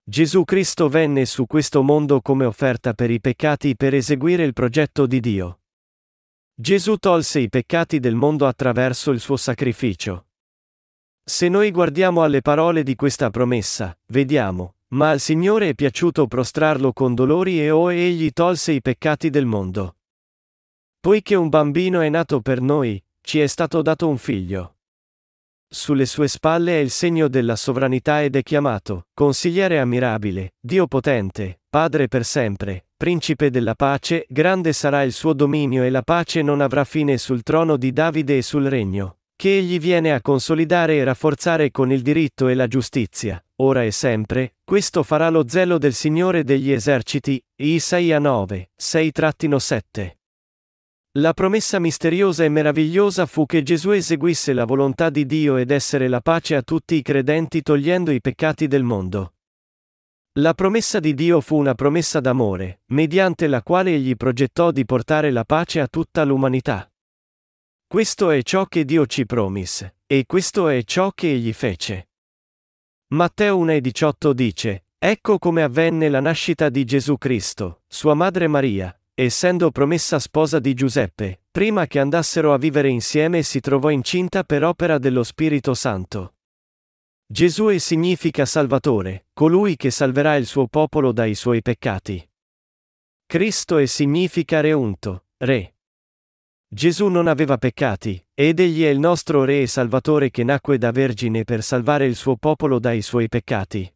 [0.02, 5.06] Gesù Cristo venne su questo mondo come offerta per i peccati per eseguire il progetto
[5.06, 5.60] di Dio.
[6.60, 10.26] Gesù tolse i peccati del mondo attraverso il suo sacrificio.
[11.22, 16.92] Se noi guardiamo alle parole di questa promessa, vediamo, ma al Signore è piaciuto prostrarlo
[16.92, 19.98] con dolori e o egli tolse i peccati del mondo.
[20.98, 24.78] Poiché un bambino è nato per noi, ci è stato dato un figlio.
[25.68, 31.60] Sulle sue spalle è il segno della sovranità ed è chiamato, consigliere ammirabile, Dio potente,
[31.68, 36.60] Padre per sempre, principe della pace, grande sarà il suo dominio e la pace non
[36.60, 41.04] avrà fine sul trono di Davide e sul regno, che egli viene a consolidare e
[41.04, 45.94] rafforzare con il diritto e la giustizia, ora e sempre, questo farà lo zelo del
[45.94, 50.16] Signore degli eserciti, Isaia 9, 6-7.
[51.18, 56.08] La promessa misteriosa e meravigliosa fu che Gesù eseguisse la volontà di Dio ed essere
[56.08, 59.34] la pace a tutti i credenti togliendo i peccati del mondo.
[60.38, 65.32] La promessa di Dio fu una promessa d'amore, mediante la quale egli progettò di portare
[65.32, 66.88] la pace a tutta l'umanità.
[67.88, 72.10] Questo è ciò che Dio ci promise, e questo è ciò che egli fece.
[73.08, 79.72] Matteo 1,18 dice, Ecco come avvenne la nascita di Gesù Cristo, sua madre Maria, essendo
[79.72, 84.98] promessa sposa di Giuseppe, prima che andassero a vivere insieme si trovò incinta per opera
[84.98, 86.34] dello Spirito Santo.
[87.30, 92.26] Gesù significa Salvatore, colui che salverà il suo popolo dai suoi peccati.
[93.26, 95.74] Cristo e significa Reunto, Re.
[96.66, 100.90] Gesù non aveva peccati, ed egli è il nostro Re e Salvatore che nacque da
[100.90, 103.94] Vergine per salvare il suo popolo dai suoi peccati.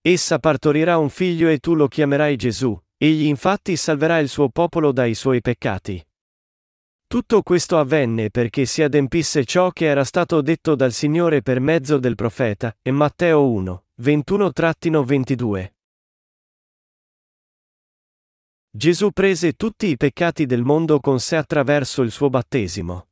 [0.00, 4.92] Essa partorirà un figlio e tu lo chiamerai Gesù, egli infatti salverà il suo popolo
[4.92, 6.07] dai suoi peccati.
[7.08, 11.96] Tutto questo avvenne perché si adempisse ciò che era stato detto dal Signore per mezzo
[11.96, 15.72] del profeta, e Matteo 1, 21-22.
[18.70, 23.08] Gesù prese tutti i peccati del mondo con sé attraverso il suo battesimo.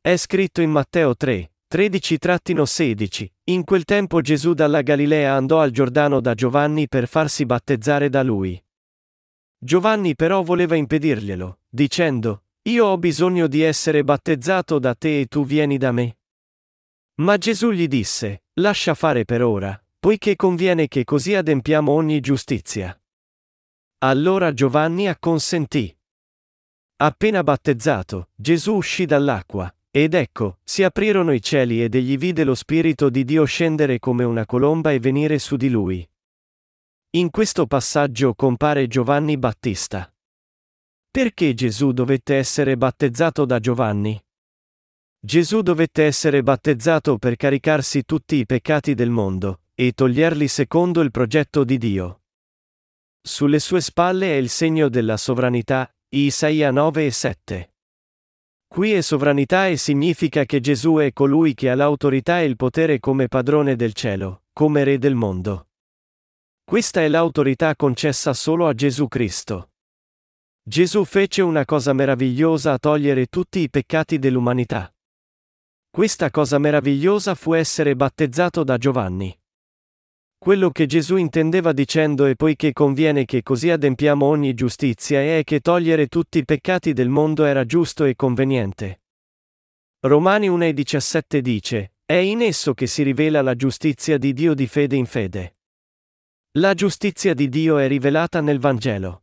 [0.00, 6.18] È scritto in Matteo 3, 13-16, in quel tempo Gesù dalla Galilea andò al Giordano
[6.18, 8.60] da Giovanni per farsi battezzare da lui.
[9.56, 15.44] Giovanni però voleva impedirglielo, dicendo, io ho bisogno di essere battezzato da te e tu
[15.44, 16.18] vieni da me.
[17.20, 22.98] Ma Gesù gli disse, lascia fare per ora, poiché conviene che così adempiamo ogni giustizia.
[24.00, 25.96] Allora Giovanni acconsentì.
[26.96, 32.54] Appena battezzato, Gesù uscì dall'acqua, ed ecco, si aprirono i cieli ed egli vide lo
[32.54, 36.08] Spirito di Dio scendere come una colomba e venire su di lui.
[37.12, 40.12] In questo passaggio compare Giovanni Battista.
[41.18, 44.16] Perché Gesù dovette essere battezzato da Giovanni?
[45.18, 51.10] Gesù dovette essere battezzato per caricarsi tutti i peccati del mondo, e toglierli secondo il
[51.10, 52.20] progetto di Dio.
[53.20, 57.72] Sulle sue spalle è il segno della sovranità, Isaia 9 e 7.
[58.68, 63.00] Qui è sovranità e significa che Gesù è colui che ha l'autorità e il potere
[63.00, 65.66] come padrone del cielo, come re del mondo.
[66.62, 69.70] Questa è l'autorità concessa solo a Gesù Cristo.
[70.68, 74.94] Gesù fece una cosa meravigliosa a togliere tutti i peccati dell'umanità.
[75.88, 79.34] Questa cosa meravigliosa fu essere battezzato da Giovanni.
[80.36, 85.60] Quello che Gesù intendeva dicendo e poiché conviene che così adempiamo ogni giustizia è che
[85.60, 89.00] togliere tutti i peccati del mondo era giusto e conveniente.
[90.00, 94.96] Romani 1,17 dice, è in esso che si rivela la giustizia di Dio di fede
[94.96, 95.56] in fede.
[96.58, 99.22] La giustizia di Dio è rivelata nel Vangelo.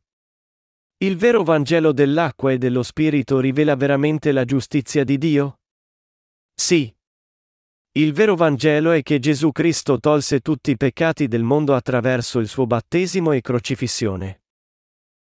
[1.06, 5.60] Il vero Vangelo dell'acqua e dello Spirito rivela veramente la giustizia di Dio?
[6.52, 6.92] Sì.
[7.92, 12.48] Il vero Vangelo è che Gesù Cristo tolse tutti i peccati del mondo attraverso il
[12.48, 14.42] suo battesimo e crocifissione.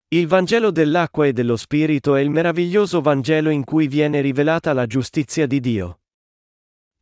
[0.08, 4.86] Il Vangelo dell'acqua e dello Spirito è il meraviglioso Vangelo in cui viene rivelata la
[4.86, 6.00] giustizia di Dio.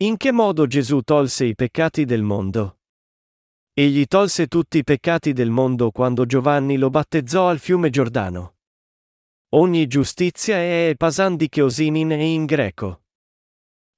[0.03, 2.81] In che modo Gesù tolse i peccati del mondo?
[3.73, 8.56] Egli tolse tutti i peccati del mondo quando Giovanni lo battezzò al fiume Giordano.
[9.51, 13.03] Ogni giustizia è pasandikeosinin e in greco.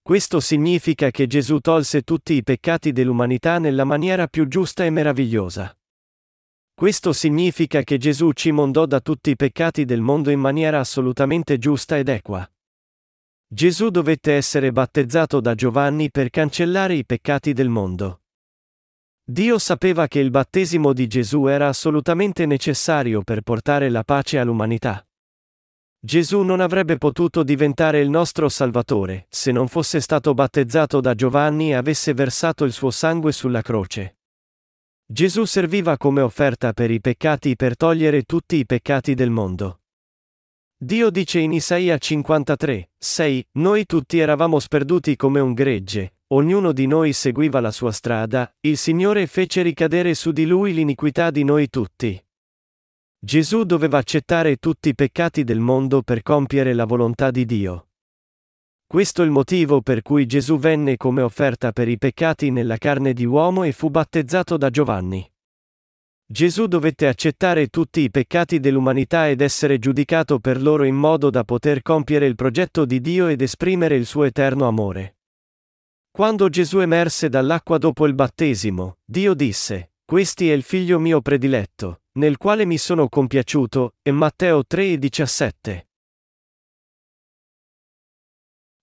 [0.03, 5.75] Questo significa che Gesù tolse tutti i peccati dell'umanità nella maniera più giusta e meravigliosa.
[6.75, 11.57] Questo significa che Gesù ci mondò da tutti i peccati del mondo in maniera assolutamente
[11.57, 12.47] giusta ed equa.
[13.47, 18.21] Gesù dovette essere battezzato da Giovanni per cancellare i peccati del mondo.
[19.25, 25.08] Dio sapeva che il battesimo di Gesù era assolutamente necessario per portare la pace all'umanità.
[26.01, 31.71] Gesù non avrebbe potuto diventare il nostro Salvatore, se non fosse stato battezzato da Giovanni
[31.71, 34.19] e avesse versato il suo sangue sulla croce.
[35.05, 39.81] Gesù serviva come offerta per i peccati per togliere tutti i peccati del mondo.
[40.77, 46.87] Dio dice in Isaia 53, 6, Noi tutti eravamo sperduti come un gregge, ognuno di
[46.87, 51.69] noi seguiva la sua strada, il Signore fece ricadere su di lui l'iniquità di noi
[51.69, 52.23] tutti.
[53.21, 57.89] Gesù doveva accettare tutti i peccati del mondo per compiere la volontà di Dio.
[58.87, 63.13] Questo è il motivo per cui Gesù venne come offerta per i peccati nella carne
[63.13, 65.29] di uomo e fu battezzato da Giovanni.
[66.25, 71.43] Gesù dovette accettare tutti i peccati dell'umanità ed essere giudicato per loro in modo da
[71.43, 75.17] poter compiere il progetto di Dio ed esprimere il suo eterno amore.
[76.13, 82.03] Quando Gesù emerse dall'acqua dopo il battesimo, Dio disse, Questi è il figlio mio prediletto,
[82.19, 85.89] nel quale mi sono compiaciuto, e Matteo 3 e 17.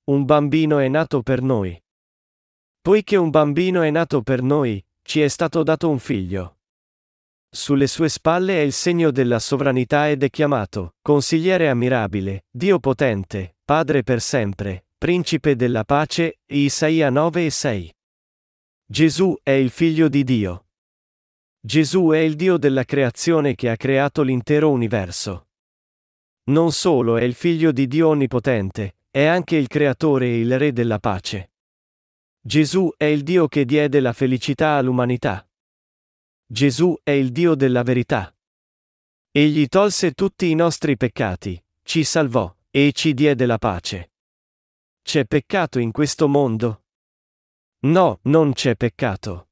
[0.05, 1.81] un bambino è nato per noi.
[2.79, 6.59] Poiché un bambino è nato per noi, ci è stato dato un figlio.
[7.49, 13.57] Sulle sue spalle è il segno della sovranità ed è chiamato, consigliere ammirabile, Dio potente,
[13.65, 17.95] Padre per sempre, Principe della pace, Isaia 9 e 6.
[18.85, 20.64] Gesù è il figlio di Dio.
[21.65, 25.47] Gesù è il Dio della creazione che ha creato l'intero universo.
[26.51, 30.73] Non solo è il figlio di Dio onnipotente, è anche il creatore e il re
[30.73, 31.53] della pace.
[32.39, 35.49] Gesù è il Dio che diede la felicità all'umanità.
[36.45, 38.31] Gesù è il Dio della verità.
[39.31, 44.11] Egli tolse tutti i nostri peccati, ci salvò, e ci diede la pace.
[45.01, 46.83] C'è peccato in questo mondo?
[47.85, 49.47] No, non c'è peccato.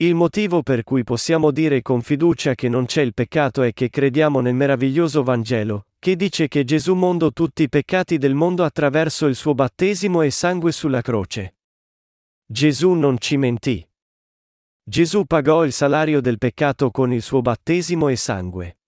[0.00, 3.90] Il motivo per cui possiamo dire con fiducia che non c'è il peccato è che
[3.90, 9.26] crediamo nel meraviglioso Vangelo, che dice che Gesù mondò tutti i peccati del mondo attraverso
[9.26, 11.56] il suo battesimo e sangue sulla croce.
[12.46, 13.84] Gesù non ci mentì.
[14.84, 18.78] Gesù pagò il salario del peccato con il suo battesimo e sangue.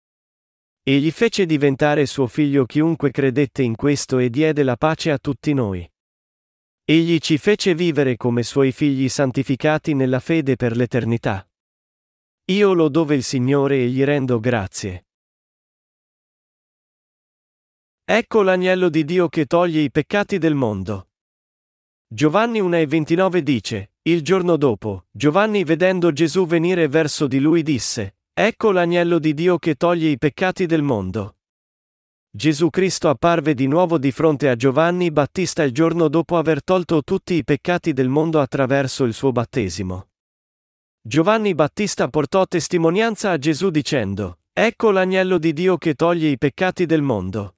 [0.84, 5.52] Egli fece diventare suo figlio chiunque credette in questo e diede la pace a tutti
[5.54, 5.89] noi.
[6.90, 11.48] Egli ci fece vivere come suoi figli santificati nella fede per l'eternità.
[12.46, 15.06] Io lo dove il Signore e gli rendo grazie.
[18.04, 21.10] Ecco l'agnello di Dio che toglie i peccati del mondo.
[22.08, 28.72] Giovanni 1,29 dice, il giorno dopo, Giovanni vedendo Gesù venire verso di lui disse, Ecco
[28.72, 31.36] l'agnello di Dio che toglie i peccati del mondo.
[32.32, 37.02] Gesù Cristo apparve di nuovo di fronte a Giovanni Battista il giorno dopo aver tolto
[37.02, 40.10] tutti i peccati del mondo attraverso il suo battesimo.
[41.02, 46.86] Giovanni Battista portò testimonianza a Gesù dicendo, Ecco l'agnello di Dio che toglie i peccati
[46.86, 47.56] del mondo.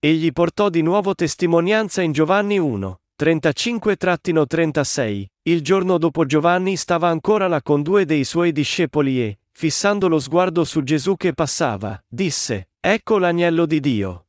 [0.00, 5.24] Egli portò di nuovo testimonianza in Giovanni 1, 35-36.
[5.42, 10.18] Il giorno dopo Giovanni stava ancora là con due dei suoi discepoli e, fissando lo
[10.18, 14.26] sguardo su Gesù che passava, disse, Ecco l'agnello di Dio.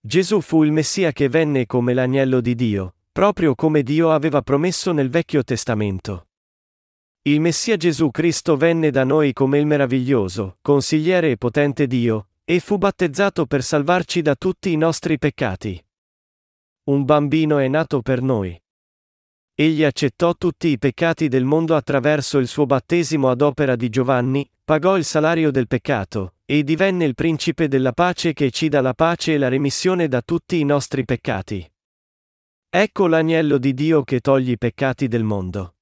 [0.00, 4.90] Gesù fu il Messia che venne come l'agnello di Dio, proprio come Dio aveva promesso
[4.90, 6.26] nel Vecchio Testamento.
[7.22, 12.58] Il Messia Gesù Cristo venne da noi come il meraviglioso, consigliere e potente Dio, e
[12.58, 15.82] fu battezzato per salvarci da tutti i nostri peccati.
[16.90, 18.60] Un bambino è nato per noi.
[19.54, 24.50] Egli accettò tutti i peccati del mondo attraverso il suo battesimo ad opera di Giovanni,
[24.64, 28.92] pagò il salario del peccato, e divenne il principe della pace che ci dà la
[28.94, 31.70] pace e la remissione da tutti i nostri peccati.
[32.68, 35.76] Ecco l'agnello di Dio che toglie i peccati del mondo.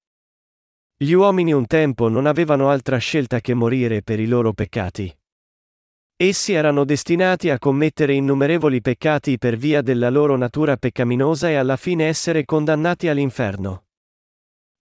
[0.97, 5.13] Gli uomini un tempo non avevano altra scelta che morire per i loro peccati.
[6.17, 11.77] Essi erano destinati a commettere innumerevoli peccati per via della loro natura peccaminosa e alla
[11.77, 13.87] fine essere condannati all'inferno.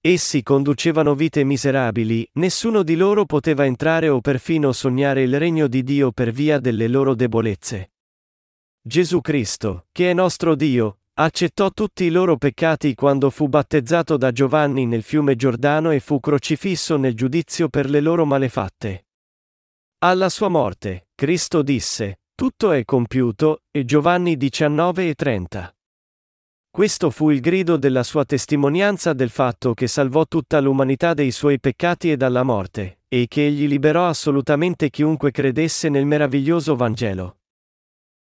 [0.03, 5.83] Essi conducevano vite miserabili, nessuno di loro poteva entrare o perfino sognare il regno di
[5.83, 7.91] Dio per via delle loro debolezze.
[8.81, 14.31] Gesù Cristo, che è nostro Dio, accettò tutti i loro peccati quando fu battezzato da
[14.31, 19.05] Giovanni nel fiume Giordano e fu crocifisso nel giudizio per le loro malefatte.
[19.99, 25.75] Alla sua morte, Cristo disse, Tutto è compiuto, e Giovanni 19 e 30.
[26.71, 31.59] Questo fu il grido della sua testimonianza del fatto che salvò tutta l'umanità dei suoi
[31.59, 37.39] peccati e dalla morte, e che egli liberò assolutamente chiunque credesse nel meraviglioso Vangelo.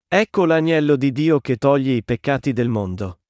[0.07, 3.23] Ecco l'agnello di Dio che toglie i peccati del mondo.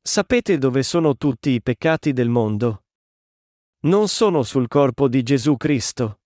[0.00, 2.84] Sapete dove sono tutti i peccati del mondo?
[3.86, 6.20] Non sono sul corpo di Gesù Cristo.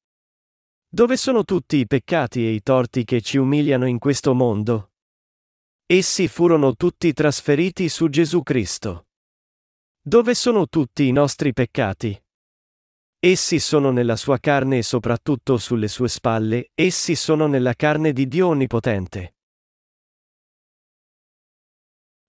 [0.87, 4.91] Dove sono tutti i peccati e i torti che ci umiliano in questo mondo?
[5.89, 9.07] Essi furono tutti trasferiti su Gesù Cristo.
[10.01, 12.21] Dove sono tutti i nostri peccati?
[13.21, 18.27] Essi sono nella sua carne e soprattutto sulle sue spalle, essi sono nella carne di
[18.27, 19.37] Dio Onnipotente.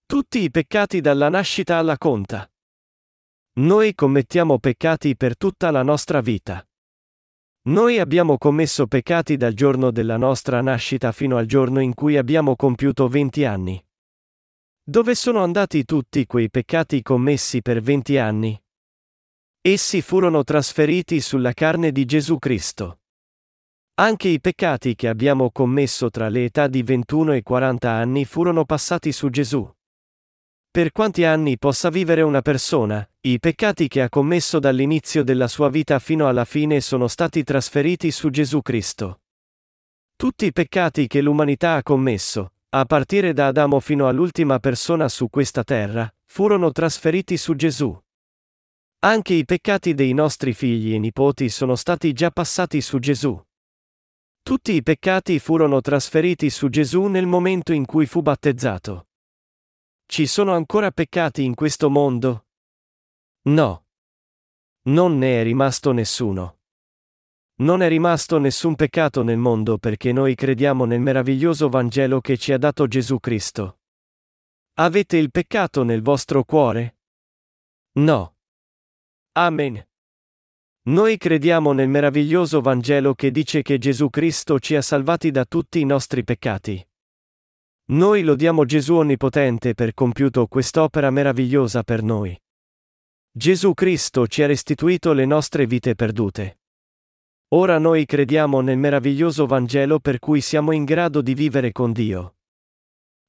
[0.06, 2.48] Tutti i peccati dalla nascita alla conta.
[3.54, 6.67] Noi commettiamo peccati per tutta la nostra vita.
[7.68, 12.56] Noi abbiamo commesso peccati dal giorno della nostra nascita fino al giorno in cui abbiamo
[12.56, 13.84] compiuto 20 anni.
[14.82, 18.58] Dove sono andati tutti quei peccati commessi per 20 anni?
[19.60, 23.00] Essi furono trasferiti sulla carne di Gesù Cristo.
[23.96, 28.64] Anche i peccati che abbiamo commesso tra le età di 21 e 40 anni furono
[28.64, 29.70] passati su Gesù.
[30.78, 35.70] Per quanti anni possa vivere una persona, i peccati che ha commesso dall'inizio della sua
[35.70, 39.22] vita fino alla fine sono stati trasferiti su Gesù Cristo.
[40.14, 45.28] Tutti i peccati che l'umanità ha commesso, a partire da Adamo fino all'ultima persona su
[45.28, 48.00] questa terra, furono trasferiti su Gesù.
[49.00, 53.36] Anche i peccati dei nostri figli e nipoti sono stati già passati su Gesù.
[54.42, 59.07] Tutti i peccati furono trasferiti su Gesù nel momento in cui fu battezzato.
[60.10, 62.46] Ci sono ancora peccati in questo mondo?
[63.42, 63.84] No.
[64.84, 66.60] Non ne è rimasto nessuno.
[67.56, 72.54] Non è rimasto nessun peccato nel mondo perché noi crediamo nel meraviglioso Vangelo che ci
[72.54, 73.80] ha dato Gesù Cristo.
[74.78, 77.00] Avete il peccato nel vostro cuore?
[77.98, 78.36] No.
[79.32, 79.86] Amen.
[80.84, 85.80] Noi crediamo nel meraviglioso Vangelo che dice che Gesù Cristo ci ha salvati da tutti
[85.80, 86.87] i nostri peccati.
[87.90, 92.38] Noi lodiamo Gesù Onnipotente per compiuto quest'opera meravigliosa per noi.
[93.32, 96.58] Gesù Cristo ci ha restituito le nostre vite perdute.
[97.54, 102.34] Ora noi crediamo nel meraviglioso Vangelo per cui siamo in grado di vivere con Dio.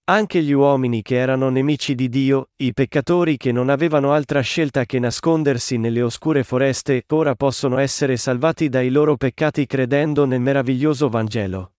[0.09, 4.83] Anche gli uomini che erano nemici di Dio, i peccatori che non avevano altra scelta
[4.83, 11.07] che nascondersi nelle oscure foreste, ora possono essere salvati dai loro peccati credendo nel meraviglioso
[11.07, 11.75] Vangelo.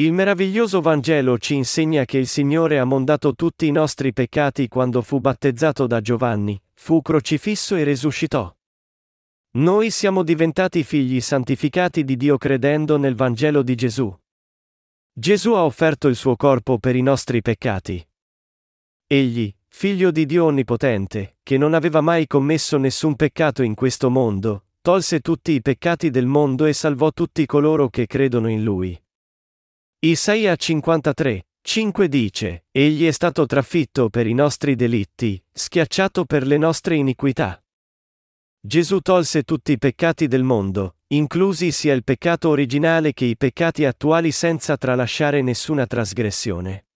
[0.00, 5.02] Il meraviglioso Vangelo ci insegna che il Signore ha mondato tutti i nostri peccati quando
[5.02, 8.54] fu battezzato da Giovanni, fu crocifisso e resuscitò.
[9.56, 14.16] Noi siamo diventati figli santificati di Dio credendo nel Vangelo di Gesù.
[15.12, 18.06] Gesù ha offerto il suo corpo per i nostri peccati.
[19.04, 24.66] Egli, figlio di Dio Onnipotente, che non aveva mai commesso nessun peccato in questo mondo,
[24.80, 28.96] tolse tutti i peccati del mondo e salvò tutti coloro che credono in lui.
[30.00, 36.56] Isaia 53, 5 dice, Egli è stato trafitto per i nostri delitti, schiacciato per le
[36.56, 37.60] nostre iniquità.
[38.60, 43.84] Gesù tolse tutti i peccati del mondo, inclusi sia il peccato originale che i peccati
[43.86, 46.86] attuali senza tralasciare nessuna trasgressione.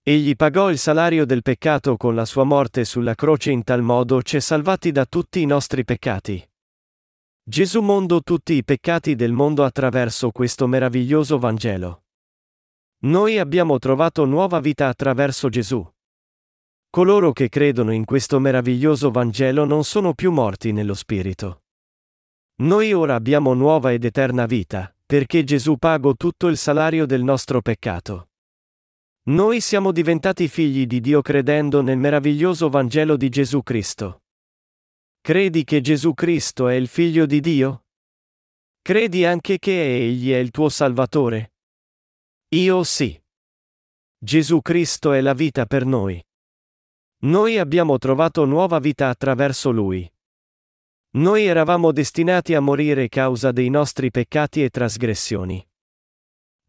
[0.00, 4.22] Egli pagò il salario del peccato con la sua morte sulla croce in tal modo
[4.22, 6.48] ci ha salvati da tutti i nostri peccati.
[7.42, 12.01] Gesù mondo tutti i peccati del mondo attraverso questo meraviglioso Vangelo.
[13.04, 15.84] Noi abbiamo trovato nuova vita attraverso Gesù.
[16.88, 21.62] Coloro che credono in questo meraviglioso Vangelo non sono più morti nello Spirito.
[22.62, 27.60] Noi ora abbiamo nuova ed eterna vita, perché Gesù pagò tutto il salario del nostro
[27.60, 28.28] peccato.
[29.24, 34.22] Noi siamo diventati figli di Dio credendo nel meraviglioso Vangelo di Gesù Cristo.
[35.20, 37.86] Credi che Gesù Cristo è il figlio di Dio?
[38.80, 41.51] Credi anche che Egli è il tuo Salvatore?
[42.54, 43.18] Io sì.
[44.18, 46.22] Gesù Cristo è la vita per noi.
[47.20, 50.06] Noi abbiamo trovato nuova vita attraverso Lui.
[51.12, 55.66] Noi eravamo destinati a morire causa dei nostri peccati e trasgressioni.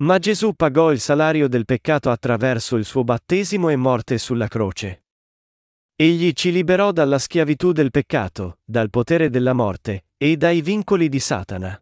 [0.03, 5.03] Ma Gesù pagò il salario del peccato attraverso il suo battesimo e morte sulla croce.
[5.97, 11.19] Egli ci liberò dalla schiavitù del peccato, dal potere della morte, e dai vincoli di
[11.19, 11.77] Satana.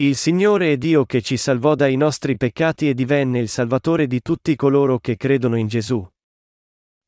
[0.00, 4.22] Il Signore è Dio che ci salvò dai nostri peccati e divenne il Salvatore di
[4.22, 6.08] tutti coloro che credono in Gesù.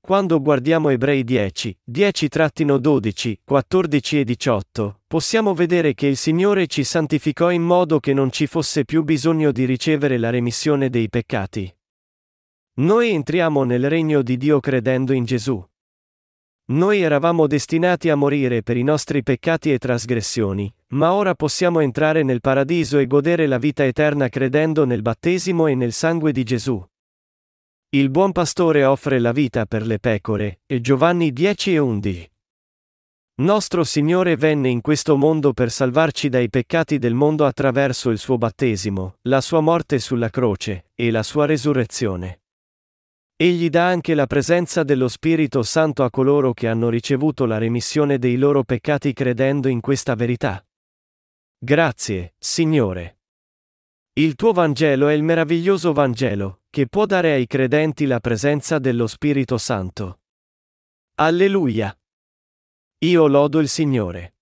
[0.00, 7.52] Quando guardiamo Ebrei 10, 10-12, 14 e 18, possiamo vedere che il Signore ci santificò
[7.52, 11.72] in modo che non ci fosse più bisogno di ricevere la remissione dei peccati.
[12.80, 15.64] Noi entriamo nel regno di Dio credendo in Gesù.
[16.70, 22.22] Noi eravamo destinati a morire per i nostri peccati e trasgressioni, ma ora possiamo entrare
[22.22, 26.80] nel paradiso e godere la vita eterna credendo nel battesimo e nel sangue di Gesù.
[27.88, 32.30] Il buon pastore offre la vita per le pecore, e Giovanni 10 e 11.
[33.40, 38.38] Nostro Signore venne in questo mondo per salvarci dai peccati del mondo attraverso il suo
[38.38, 42.39] battesimo, la sua morte sulla croce, e la sua resurrezione.
[43.42, 48.18] Egli dà anche la presenza dello Spirito Santo a coloro che hanno ricevuto la remissione
[48.18, 50.62] dei loro peccati credendo in questa verità.
[51.56, 53.20] Grazie, Signore.
[54.12, 59.06] Il tuo Vangelo è il meraviglioso Vangelo, che può dare ai credenti la presenza dello
[59.06, 60.20] Spirito Santo.
[61.14, 61.98] Alleluia.
[63.04, 64.34] Io lodo il Signore.